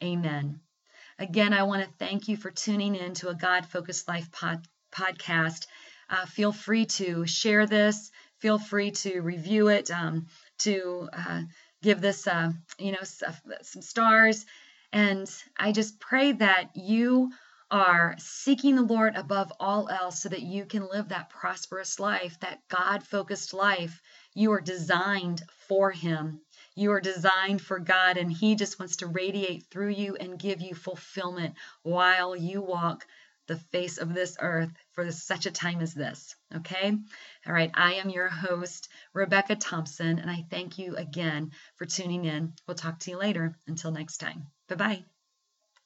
amen. 0.03 0.59
Again, 1.17 1.53
I 1.53 1.63
want 1.63 1.83
to 1.83 1.89
thank 1.97 2.27
you 2.27 2.37
for 2.37 2.51
tuning 2.51 2.95
in 2.95 3.13
to 3.15 3.29
a 3.29 3.35
God 3.35 3.65
Focused 3.65 4.07
Life 4.07 4.31
pod- 4.31 4.67
podcast. 4.91 5.67
Uh, 6.09 6.25
feel 6.25 6.51
free 6.51 6.85
to 6.85 7.25
share 7.25 7.65
this. 7.65 8.11
Feel 8.39 8.57
free 8.57 8.91
to 8.91 9.19
review 9.19 9.67
it, 9.67 9.91
um, 9.91 10.27
to 10.59 11.09
uh, 11.11 11.41
give 11.81 12.01
this, 12.01 12.25
uh, 12.25 12.51
you 12.77 12.91
know, 12.91 13.03
some 13.03 13.81
stars. 13.81 14.45
And 14.91 15.29
I 15.57 15.71
just 15.71 15.99
pray 15.99 16.31
that 16.33 16.71
you 16.75 17.31
are 17.71 18.15
seeking 18.17 18.75
the 18.75 18.81
Lord 18.81 19.15
above 19.15 19.51
all 19.59 19.89
else 19.89 20.23
so 20.23 20.29
that 20.29 20.41
you 20.41 20.65
can 20.65 20.87
live 20.87 21.09
that 21.09 21.29
prosperous 21.29 21.99
life, 21.99 22.39
that 22.39 22.61
God 22.69 23.03
focused 23.03 23.53
life. 23.53 24.01
You 24.33 24.53
are 24.53 24.61
designed 24.61 25.43
for 25.67 25.91
Him. 25.91 26.41
You 26.79 26.93
are 26.93 27.01
designed 27.01 27.61
for 27.61 27.77
God, 27.77 28.15
and 28.15 28.31
He 28.31 28.55
just 28.55 28.79
wants 28.79 28.95
to 28.97 29.07
radiate 29.07 29.65
through 29.69 29.89
you 29.89 30.15
and 30.15 30.39
give 30.39 30.61
you 30.61 30.73
fulfillment 30.73 31.55
while 31.83 32.37
you 32.37 32.61
walk 32.61 33.05
the 33.47 33.57
face 33.57 33.97
of 33.97 34.13
this 34.13 34.37
earth 34.39 34.71
for 34.93 35.11
such 35.11 35.45
a 35.45 35.51
time 35.51 35.81
as 35.81 35.93
this. 35.93 36.37
Okay? 36.55 36.97
All 37.45 37.53
right. 37.53 37.69
I 37.73 37.95
am 37.95 38.09
your 38.09 38.29
host, 38.29 38.87
Rebecca 39.13 39.57
Thompson, 39.57 40.19
and 40.19 40.31
I 40.31 40.45
thank 40.49 40.77
you 40.77 40.95
again 40.95 41.51
for 41.75 41.85
tuning 41.85 42.23
in. 42.23 42.53
We'll 42.65 42.75
talk 42.75 42.99
to 42.99 43.11
you 43.11 43.17
later. 43.17 43.57
Until 43.67 43.91
next 43.91 44.19
time. 44.19 44.47
Bye 44.69 44.75
bye. 44.75 45.03